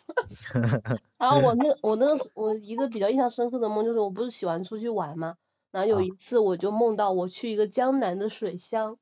[1.19, 5.37] 然后我 那我那我一个比较印象深刻的梦就是我不是喜欢出去玩嘛，
[5.73, 8.99] 然后有一次我就梦到我去一个江南的水乡。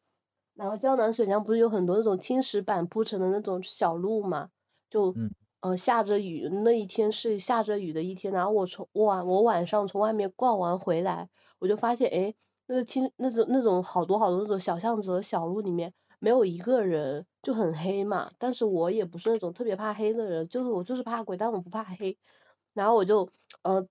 [0.55, 4.51] 然后江南水乡不是有很多那种青石板铺成的那种小路嘛？
[4.91, 5.17] 就
[5.61, 8.33] 呃下着雨，那一天是下着雨的一天。
[8.35, 12.35] 然后我从晚我晚上从外面逛完回来，我就发现哎，
[12.73, 18.33] 那个青那种那种好多好多那种小巷子和小路里面没有一个人，就很黑嘛。
[18.39, 22.19] 但是我也不是那种特别怕黑的人，就是我就是怕鬼，但我不怕黑。
[22.75, 23.29] 然后我就
[23.63, 23.87] 呃。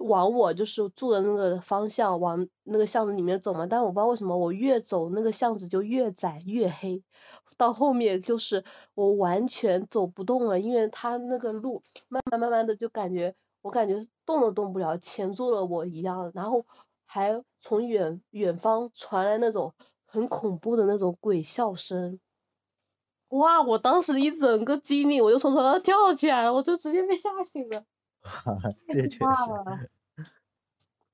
[0.00, 7.02] 往我就是住的那个方向，往那个巷子里面走嘛，但我不知道为什么我越走那个巷子就越窄越黑，
[7.56, 16.66] 到后面就是我完全走不动了，因为他那个路慢慢慢慢的就感觉我感觉动都动不了，钳住了我一样，然后
[17.06, 19.74] 还从远远方传来那种
[20.06, 22.20] 很恐怖的那种鬼笑声，
[23.28, 23.62] 哇！
[23.62, 27.84] 我当时一整个机灵，我就从床上跳起来了，我就直接被吓醒了。
[28.88, 29.52] 这确实。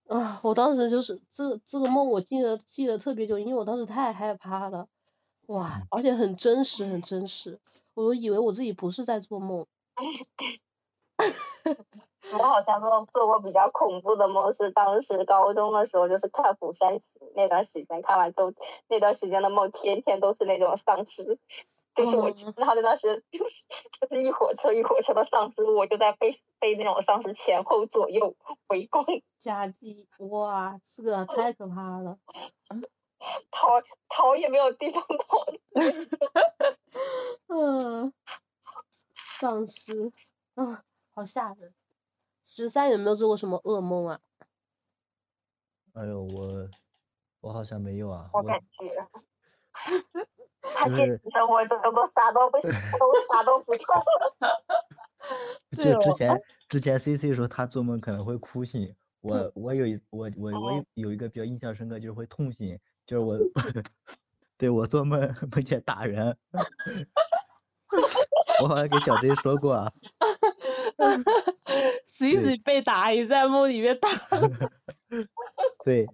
[0.06, 4.88] 啊，我当时就是这这个梦，我记得记得特别久，因为我当时太害怕了，
[5.46, 7.60] 哇，而且很真实，很真实，
[7.94, 9.66] 我都以为我自己不是在做梦。
[12.32, 16.98] 我好像做做过比较恐怖的梦，是当时高中的时候，就是看《釜山行》
[17.34, 18.52] 那段时间，看完之后
[18.88, 21.38] 那段时间的梦，天天都是那种丧尸。
[21.94, 23.64] 就是我，然后那段时间就是
[24.00, 28.34] 就是一火车一火车的丧尸，我就在被被那种丧尸前后左右
[28.66, 29.04] 围攻。
[29.38, 32.18] 夹击，哇，这个太可怕了，
[33.52, 35.46] 逃逃也没有地方逃，
[37.46, 38.12] 嗯，
[39.38, 40.10] 丧尸，
[40.56, 40.82] 嗯，
[41.14, 41.72] 好吓人。
[42.56, 44.20] 十三有没有做过什么噩梦啊？
[45.94, 46.68] 哎呦，我
[47.40, 48.30] 我好像没有啊。
[48.32, 49.08] 我感觉。
[50.62, 52.62] 他现在我这都啥都不，我
[53.28, 54.04] 啥都不做。
[55.82, 63.36] 就之前之前 C C 说他做梦可能会哭醒，我 我有一我我我有一个比较印象深刻就是会痛醒，就是我
[64.56, 66.38] 对我做梦梦见打人，
[68.62, 69.92] 我好像给小 J 说过啊。
[72.06, 74.08] 随时被打，也在梦里面打。
[75.84, 76.06] 对，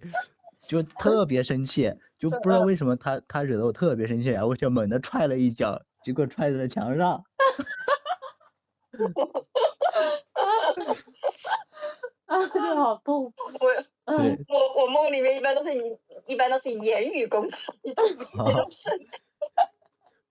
[0.67, 7.25] 就特别生气，就不知道为什么他他惹得我特别生气，然后我就猛地踹了一脚，结果踹在了墙上。
[12.27, 13.33] 啊， 这个好痛！
[13.55, 14.15] 我
[14.49, 15.73] 我我梦里面一般都是
[16.27, 18.99] 一般都是言语攻击，那种声。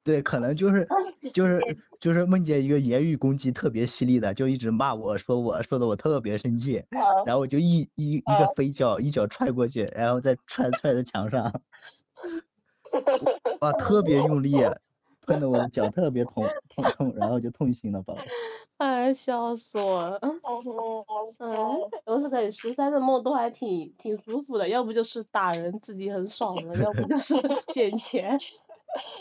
[0.04, 0.88] 对，可能就是
[1.34, 1.62] 就是
[2.00, 6.84] 就是梦见一个言语攻击特别犀利的，就一直骂我说我说的我特别生气，
[7.26, 11.62] 然后我就一一一个飞脚一脚踹过去，然后再踹踹在墙上，
[13.62, 14.56] 哇，特别用力，
[15.26, 18.22] 碰的我的脚特别痛痛痛，然后就痛醒了，宝宝。
[18.80, 20.18] 哎，笑死我了！
[20.22, 20.40] 嗯，
[22.06, 27.36] 我是感觉十三的梦都还挺挺舒服的，要不就是打人自己很爽的，要不就是
[27.74, 28.38] 捡钱。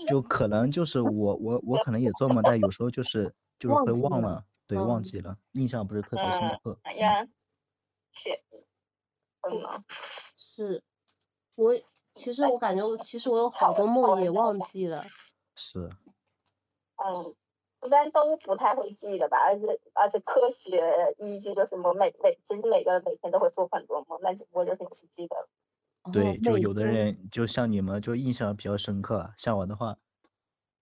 [0.09, 6.79] 就可能就是我我我可能也做梦，但有时候就是就是会忘了，对，忘记了，印象不是特别深刻。
[6.83, 7.27] 哎呀，
[8.12, 8.31] 是，
[10.29, 10.83] 是，
[11.55, 11.75] 我
[12.14, 15.03] 其实我感觉我其实我有好多梦也忘记了。
[15.55, 15.91] 是。
[16.97, 17.35] 嗯。
[17.81, 25.49] 一般都不太会记得吧，而且而且科学依据就是我每每其实每个人每天都会做很多梦，那只不过就是不记得。
[26.12, 29.96] 对，就有的人就像你们就印象比较深刻，像我的话，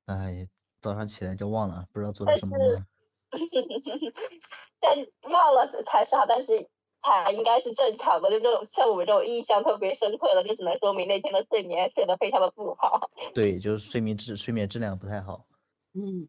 [0.06, 0.48] 哎，
[0.80, 2.86] 早上起来就忘了，不知道做了什么梦。
[4.80, 4.96] 但
[5.32, 6.68] 忘了才是好，但是
[7.02, 13.10] 才应该是正常的，就这种像我们这种印象特别深刻的，就只能说明那天的睡眠睡得非常的不好。
[13.34, 15.46] 对，就是睡眠质睡眠质量不太好。
[15.94, 16.28] 嗯。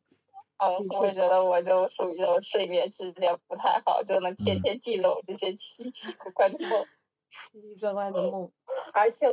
[0.59, 6.83] 嗯，我会觉得我就属于这种睡眠质量不太好，就能天天记录这些奇奇怪怪的梦，
[7.29, 8.51] 奇奇怪怪的梦。
[8.93, 9.27] 而且，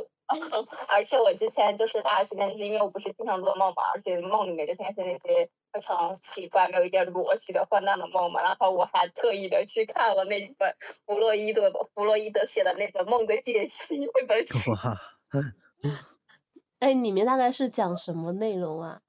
[0.89, 8.41] 而且我之前就是大学期间，就是因为我不是经常做梦嘛，而且梦里面就天天是那些非常奇怪、没有一点逻辑的荒诞的梦嘛。
[8.41, 10.75] 然后我还特意的去看了那一本
[11.05, 14.71] 弗洛伊德的弗洛伊德写的那本《梦的解析》那本书。
[14.71, 15.01] 哇。
[16.79, 19.01] 哎，里面大概是讲什么内容啊？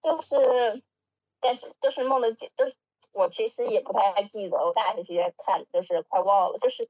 [0.00, 0.36] 就是，
[1.40, 2.74] 但是就是梦的解，就是
[3.16, 6.86] 我其实也不太记得，我大学期间看就是快忘了，就是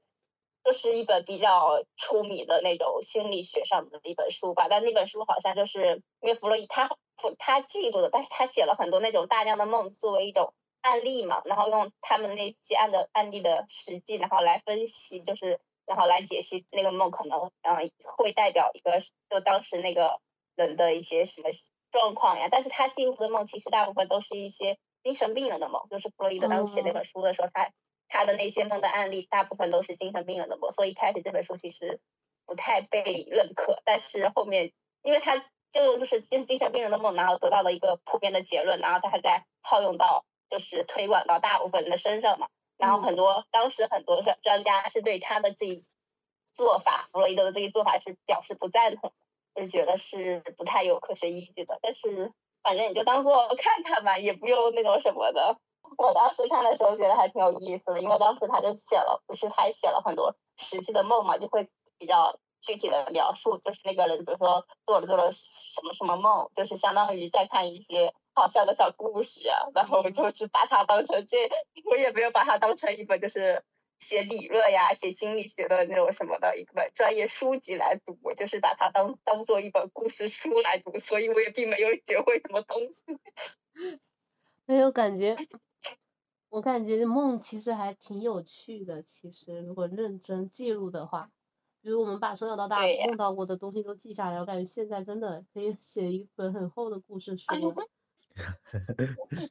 [0.63, 4.67] 就是一本比较出名的那种心理学上的一本书吧。
[4.69, 6.89] 但那本书好像就是因为弗洛伊他
[7.39, 18.99] 他记录的，但是他写了很多那种大量的梦作为一种案例嘛，然后用他们那些案的案例的实际，然后来分析，就是然后来解析那个梦可能嗯会代表一个
[19.29, 20.19] 就当时那个
[20.55, 21.49] 人的一些什么。
[21.89, 27.71] 状况呀，但是他记录的梦其实大部分都是一些精神病人的梦，就是弗洛伊德当时写那本书的时候，他
[28.07, 31.99] 他的那些梦的案例大部分都是精神病人的梦，所以一开始这本书其实
[32.45, 35.37] 不太被认可，但是后面因为他
[35.71, 45.85] 就就是就是精神病人的梦，然后得到了一个普遍的结论，然后他还在套用到就是推广到大部分人的身上嘛，然后很多当时很多专专家是对他的这一
[46.53, 49.13] 做法，弗洛伊德的这一做法是表示不赞同。
[49.55, 52.31] 就是觉得是不太有科学依据的，但是
[52.67, 55.57] 反正你就当做看看吧，也不用那种什么的。
[55.97, 71.49] 我当时看的时候觉得还挺有意思的，因为当时他就写了，不是还写了很多实际的梦嘛，就会比较具体的描述，就是那个人比如说做了做了什么什么梦，就是相当于在看一些好笑的小故事啊，然后就是把它当成这，
[71.89, 73.63] 我也没有把它当成一本就是。
[73.99, 83.03] 写理论呀，写心理学的那种什么的一本专业书籍来读，我就是把它当当做一本故事书来读，所以我也并没有学会什么东西。
[84.65, 85.35] 没有感觉，
[86.49, 89.01] 我感觉梦其实还挺有趣的。
[89.03, 91.31] 其实如果认真记录的话，
[91.81, 97.45] 比如我们把从小到大梦到过的东西都记下来，我感觉现在真的可以写一本很厚的故事书。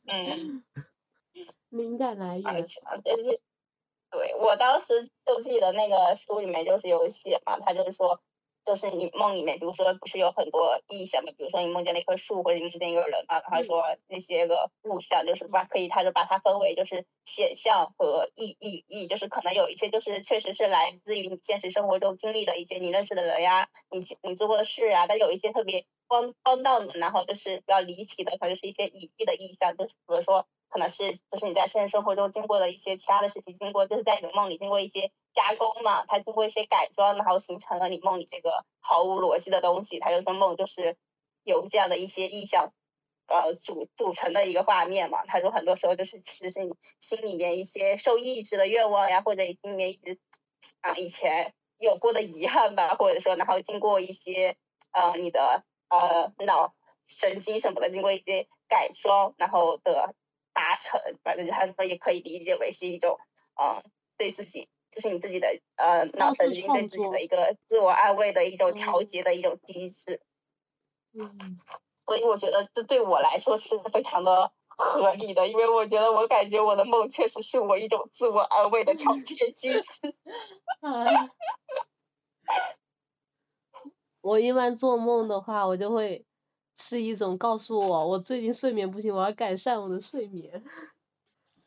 [0.07, 0.65] 嗯。
[1.69, 2.45] 灵感来源。
[4.11, 8.21] 对我当时就记得那个书里面就是有写嘛，他就是说，
[8.65, 30.47] 就是你梦里面，比如说不是有很多意象嘛，比如说你梦见那棵树或者梦见一个人嘛，然后说那些个物象就是把可以，他就把它分为就是显象和意意意，就是可能有一些就是确实是来自于你现实生活中经历的一些你认识的人呀，你你做过的事啊，但有一些特别帮帮到你，然后就是比较离奇的，可能就是一些隐喻的意象，就是比如说。
[30.69, 39.99] 可能是就是你在现实生活中经过了一些其他的事情，经过就是在你的梦里经过一些加工嘛，它经过一些改装，然后形成了你梦里这个毫无逻辑的东西。
[39.99, 40.97] 他就说梦就是
[41.45, 42.73] 由这样的一些意象
[43.27, 45.25] 呃组组成的一个画面嘛。
[45.27, 50.19] 他说很多时候就是其实是你心里面一些受抑制的愿望呀，或者你心里面一直
[50.81, 54.57] 啊以前有过的遗憾吧，或者说然后经过一些。
[54.93, 56.75] 呃你的呃脑
[57.07, 60.15] 神经什么的经过一些改装，然后的
[60.77, 63.19] 达成，反正他说也可以理解为是一种
[63.61, 63.83] 嗯
[64.19, 70.21] 对自己就是你自己的呃脑神经对自己的一个自我安慰的一种调节的一种机制。
[71.13, 71.59] 嗯。
[72.07, 80.15] 所以我觉得这对我来说是 非常的合理的，因为我觉得我感觉我的梦确实是我一种自我安慰的调节 机制。
[84.21, 86.26] 我一般做梦的话，我就会
[86.77, 90.63] 是一种告诉我我最近睡眠不行，我要改善我的睡眠。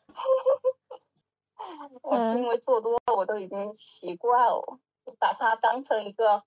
[2.03, 4.79] 我是因为做多了，我都已经习惯了，
[5.19, 6.43] 把它当成一个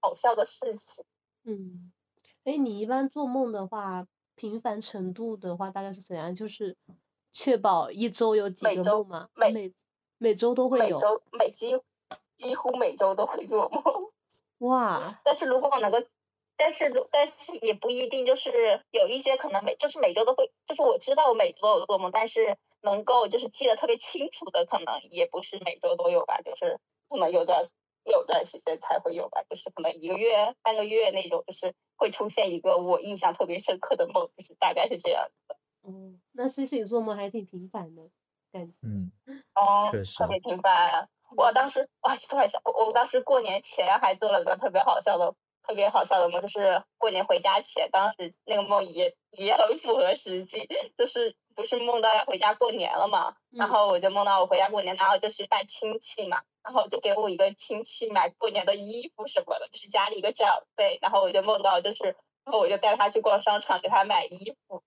[0.00, 1.04] 好笑的事情。
[1.44, 1.92] 嗯。
[2.44, 6.34] 哎，你一般做梦的话，频繁程度的话大概是怎样？
[6.34, 6.76] 就是
[7.32, 9.28] 确保一周有几个梦吗？
[9.34, 9.74] 每
[10.18, 10.96] 每周都会有。
[10.96, 11.82] 每周每几
[12.36, 13.82] 几乎每周都会做梦。
[14.58, 15.00] 哇！
[15.24, 15.98] 但是如果我能够，
[16.56, 26.78] 但是但是也不一定，就是有一些可能每就是每周都会，就是我知道我每周都有做梦，但是能够就是记得特别清楚的，可能也不是每周都有吧，就是
[27.08, 27.66] 可能有段
[28.04, 31.74] 有段时间才会有吧，就是可能一个月半个月那种，就是。
[31.98, 35.56] 会出现一个我印象特别深刻的梦，就是大概是这样的。
[35.80, 38.10] 哦，那 C C 做梦还挺频繁的
[38.52, 38.74] 感觉。
[38.82, 39.10] 嗯。
[39.56, 40.18] 哦，确实。
[40.18, 41.08] 特别频繁。
[41.34, 45.34] 我当时，哇，突然想，我我当时过年前还做了个特别好笑的、
[45.66, 56.38] 特别好笑的梦，就是过年回家前，当时那个梦也也很符合实际，就是不是梦到要回家过年了嘛，然后我就梦到我回家过年，然后就去拜亲戚嘛。
[56.62, 64.82] 然后就给我一个亲戚买过年的衣服什么的，就是家里一个长辈，然后我就梦到就是，然后我就带他去逛商场给他买衣服，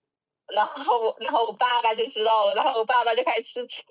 [0.54, 3.84] 然后我然后我爸爸就知道了，然后我爸爸就开始吃醋。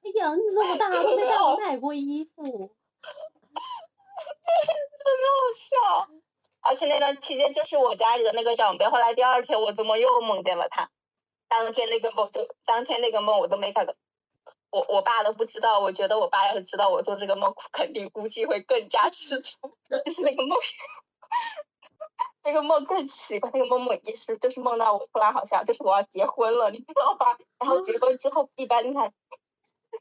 [0.03, 2.51] 哎呀，你这么大都没带我买过衣服， 真
[5.17, 6.09] 的好笑。
[6.63, 10.91] 而且那段期间就是我家里的那个长辈，后来第二天我怎么又梦见了他？
[11.49, 13.87] 当天那个梦就当天那个梦我都没看，
[14.71, 19.77] 我我爸都不知道，我觉得我爸要是知道我做这个梦，肯定估计会更加吃醋。
[19.89, 20.59] 就是那个梦，
[22.45, 27.39] 那个梦更奇怪，那个梦梦也是就是梦到我突然好像就是我要结婚了，你知道吧？
[27.59, 29.13] 然后结婚之后一般你看，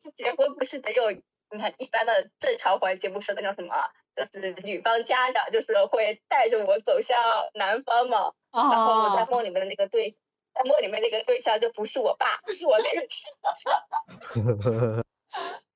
[0.18, 3.76] 结婚不是得有你看一般的正常环节不是那个什么，
[4.16, 7.18] 就是女方家长就是会带着我走向
[7.54, 10.14] 男方嘛，然后我在梦里面的那个对。
[10.52, 13.70] 在梦里面那个对象就不是我爸，是我那个亲戚。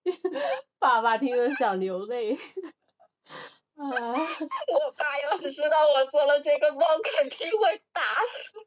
[0.80, 2.34] 爸爸听了想流泪。
[2.34, 2.42] 啊！
[3.78, 8.66] 我爸要是知道我做了这个梦，肯定会打死我。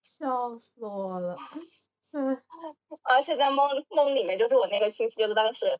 [0.00, 1.36] 笑死我了。
[2.14, 2.42] 嗯。
[3.02, 5.78] 而且在梦梦里面，就是我那个亲戚，就是当时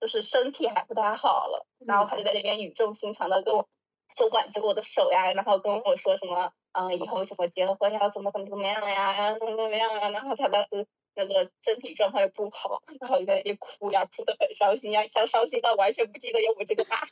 [0.00, 3.68] 就是身体还不太好了，然后他就在那边语重心长的跟我
[4.16, 6.52] 就挽着我的手呀，然后跟我说什么。
[6.76, 10.10] 嗯，以后什么结了婚要怎么怎么怎么样呀，怎么怎么样啊？
[10.10, 17.06] 然后他当时那个身体状况又不好，然后就在那边哭呀，哭得很伤心呀，像伤心到完全不记得有我这个爸，完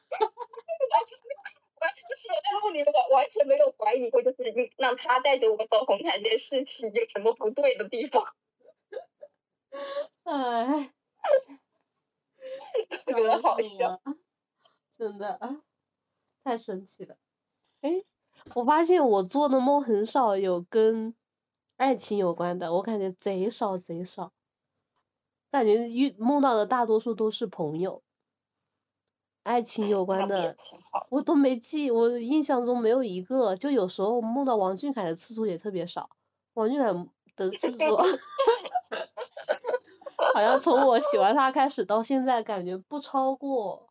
[1.06, 1.16] 全
[1.80, 8.34] 完就是我在梦里面完全没有怀疑过，就是你让他带着我走红毯这件事情有什么不对的地方。
[10.24, 10.92] 哎，
[13.04, 14.00] 特别好笑，
[14.96, 15.62] 真的，
[16.44, 17.16] 太神奇了，
[17.80, 18.04] 哎。
[18.54, 21.14] 我发现我做的梦很少有跟
[21.76, 24.32] 爱情有关的，我感觉贼少贼少，
[25.52, 28.02] 感觉遇梦到的大多数都是朋友，
[29.44, 30.56] 爱情有关的
[31.10, 36.10] 我都没记，我印象中没有一个，就有时候梦到王俊凯的次数也特别少，
[36.54, 36.92] 王俊凯
[37.36, 37.98] 的制作，
[40.34, 43.88] 好像从我喜欢他开始到现在，感觉不超过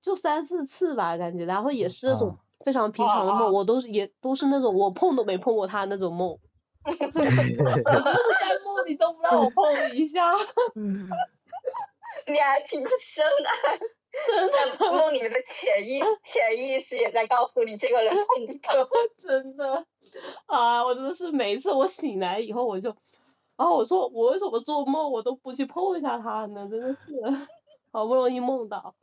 [0.00, 2.38] 就三四次吧，感觉，然后也是那种。
[2.64, 6.36] 非常平常的梦，我都是也都是那种我碰都没碰过他那种梦，
[6.84, 7.22] 就是在
[8.64, 10.32] 梦里都不让我碰一下。
[10.74, 11.08] 你
[12.38, 13.50] 还挺深的，
[14.26, 14.56] 真的。
[14.90, 18.88] 梦里面的潜意潜意识也在告诉你这个人碰不得。
[19.16, 19.86] 真的，
[20.46, 22.90] 啊，我真的是每一次我醒来以后我就，
[23.56, 26.68] 啊，我说我为什么做梦我都不去碰一下他呢？
[26.70, 26.98] 真的是，
[27.92, 28.94] 好不容易梦到。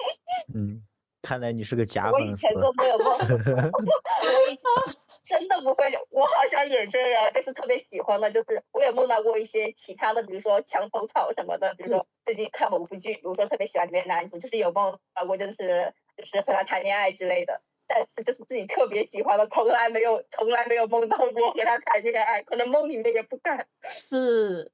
[0.54, 0.84] 嗯。
[1.26, 2.18] 看来你是个假粉丝。
[2.20, 4.94] 我以前都没有梦， 我以前
[5.24, 17.62] 真的不会有，我好像也这样，就是特别喜欢的，就是我也梦到过一些其他的，比如说墙头草什么的，比如说最近看某部剧，比如说特别喜欢里面男主，就是有梦到过，就是就是和他谈恋爱之类的，
[17.94, 23.68] 但是就是自己特别喜欢的，从来没有从来没有梦到过和他谈恋爱，可能梦里面也不敢。
[23.82, 24.72] 是，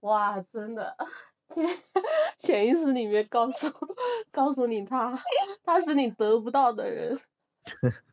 [0.00, 0.96] 哇，真的，
[2.38, 3.68] 潜意识里面告诉
[4.32, 5.12] 告诉你他
[5.64, 7.18] 他是你得不到的人。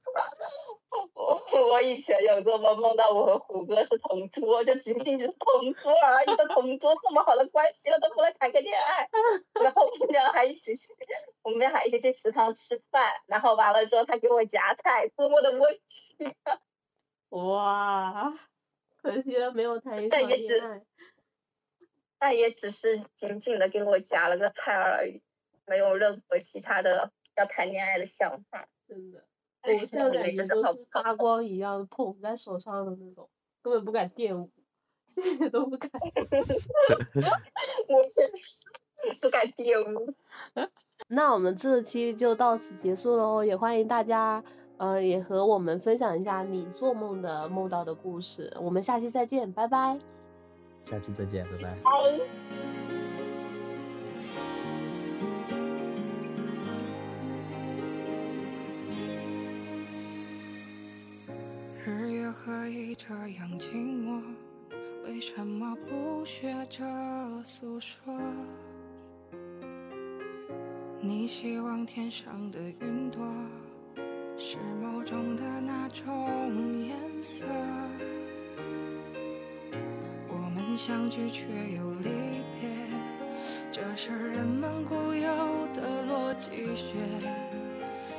[1.14, 1.40] 我
[1.72, 9.10] 我以前有做梦，梦到我和虎哥是同桌，就仅仅是同桌而已的同桌，这么好的关系了都不能谈个恋爱。
[9.62, 10.94] 然后我们俩还一起去，
[11.44, 16.60] 我们俩还一起去食堂吃饭，然后完了之后他给我夹菜，多么的温馨啊！
[17.30, 18.34] 哇，
[19.02, 20.38] 可惜了没有谈一场恋
[20.72, 20.82] 爱。
[22.18, 25.22] 但也只是仅仅的给我夹了个菜而已，
[25.66, 28.68] 没有任何其他的要谈恋爱的想法。
[28.88, 29.24] 真的，
[29.64, 33.30] 偶像感觉都是发光一样捧在手上的那种，
[33.62, 34.50] 根本不敢玷污，
[35.18, 35.90] 一点都不敢。
[37.88, 38.66] 我也是，
[39.22, 40.14] 不敢玷污。
[41.08, 44.44] 那我们这期就到此结束喽，也欢迎大家，
[44.78, 48.54] 呃，也和我们分享一下你做梦的梦到的故事。
[48.62, 49.98] 我们下期再见，拜拜。
[50.86, 51.78] 下期再见，拜拜。
[51.78, 52.99] 日
[62.32, 64.22] 何以这样寂寞？
[65.04, 66.84] 为什么不学着
[67.44, 68.14] 诉说？
[71.02, 73.20] 你希望天上的云朵
[74.38, 76.06] 是梦中的那种
[76.86, 77.46] 颜色？
[80.28, 82.10] 我们相聚却又离
[82.60, 82.70] 别，
[83.72, 86.96] 这是人们固有的逻辑学。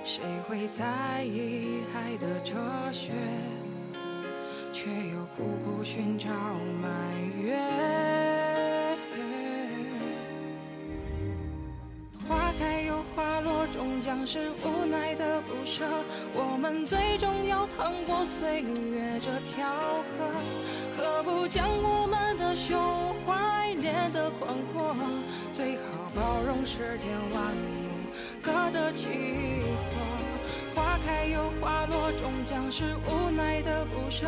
[0.03, 2.57] 谁会在意爱的哲
[2.91, 3.13] 学，
[4.83, 6.31] 却又苦苦寻找
[6.81, 6.89] 埋
[7.39, 8.97] 怨？
[12.27, 15.85] 花开又花落，终将是无奈的不舍。
[16.33, 19.69] 我们最终要趟过岁月这条
[20.17, 20.33] 河。
[20.97, 22.81] 何不将我们的胸
[23.27, 24.97] 怀练得宽阔？
[25.53, 28.09] 最好包容世间万物
[28.41, 29.09] 各得其
[29.77, 30.30] 所。
[31.01, 34.27] 花开又花落，终将是无奈的不舍。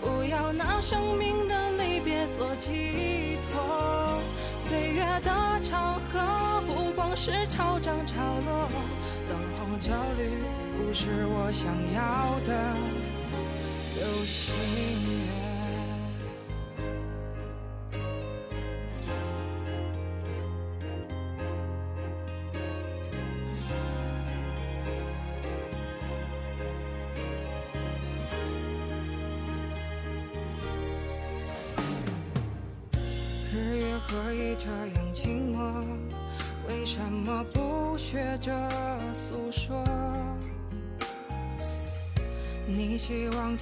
[0.00, 4.18] 不要拿生命的离别做寄托。
[4.58, 8.16] 岁月的长河，不光是潮涨潮
[8.46, 8.68] 落。
[9.28, 10.30] 灯红酒绿，
[10.78, 12.74] 不是我想要的
[13.96, 14.54] 流星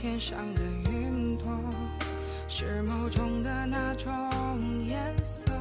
[0.02, 1.46] 天上的云朵
[2.48, 4.12] 是梦中的那种
[4.84, 5.52] 颜色？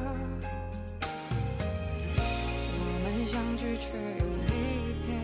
[2.74, 4.50] 我们相聚却又离
[5.06, 5.14] 别，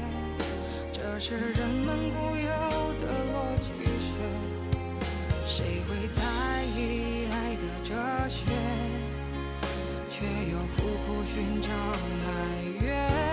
[0.92, 2.46] 这是人们固有
[3.00, 4.14] 的逻辑学。
[5.44, 6.22] 谁会在
[6.76, 7.90] 意爱的哲
[8.28, 8.44] 学？
[10.08, 11.68] 却又苦苦寻找
[12.24, 13.27] 埋怨。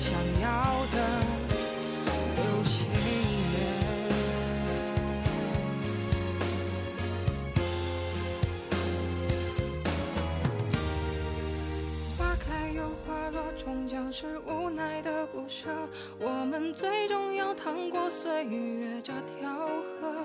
[0.00, 0.48] 想要
[0.92, 0.98] 的
[2.36, 2.96] 流星雨。
[12.16, 15.68] 花开又花落，终将是无奈的不舍。
[16.18, 19.54] 我们最终要趟过岁月这条
[20.00, 20.24] 河，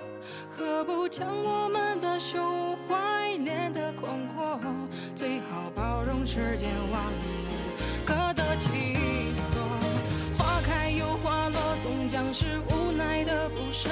[0.55, 4.57] 何不将我们的胸怀练得宽阔？
[5.17, 8.94] 最好包容世间万物，可得其。
[12.37, 13.89] 是无奈的不舍。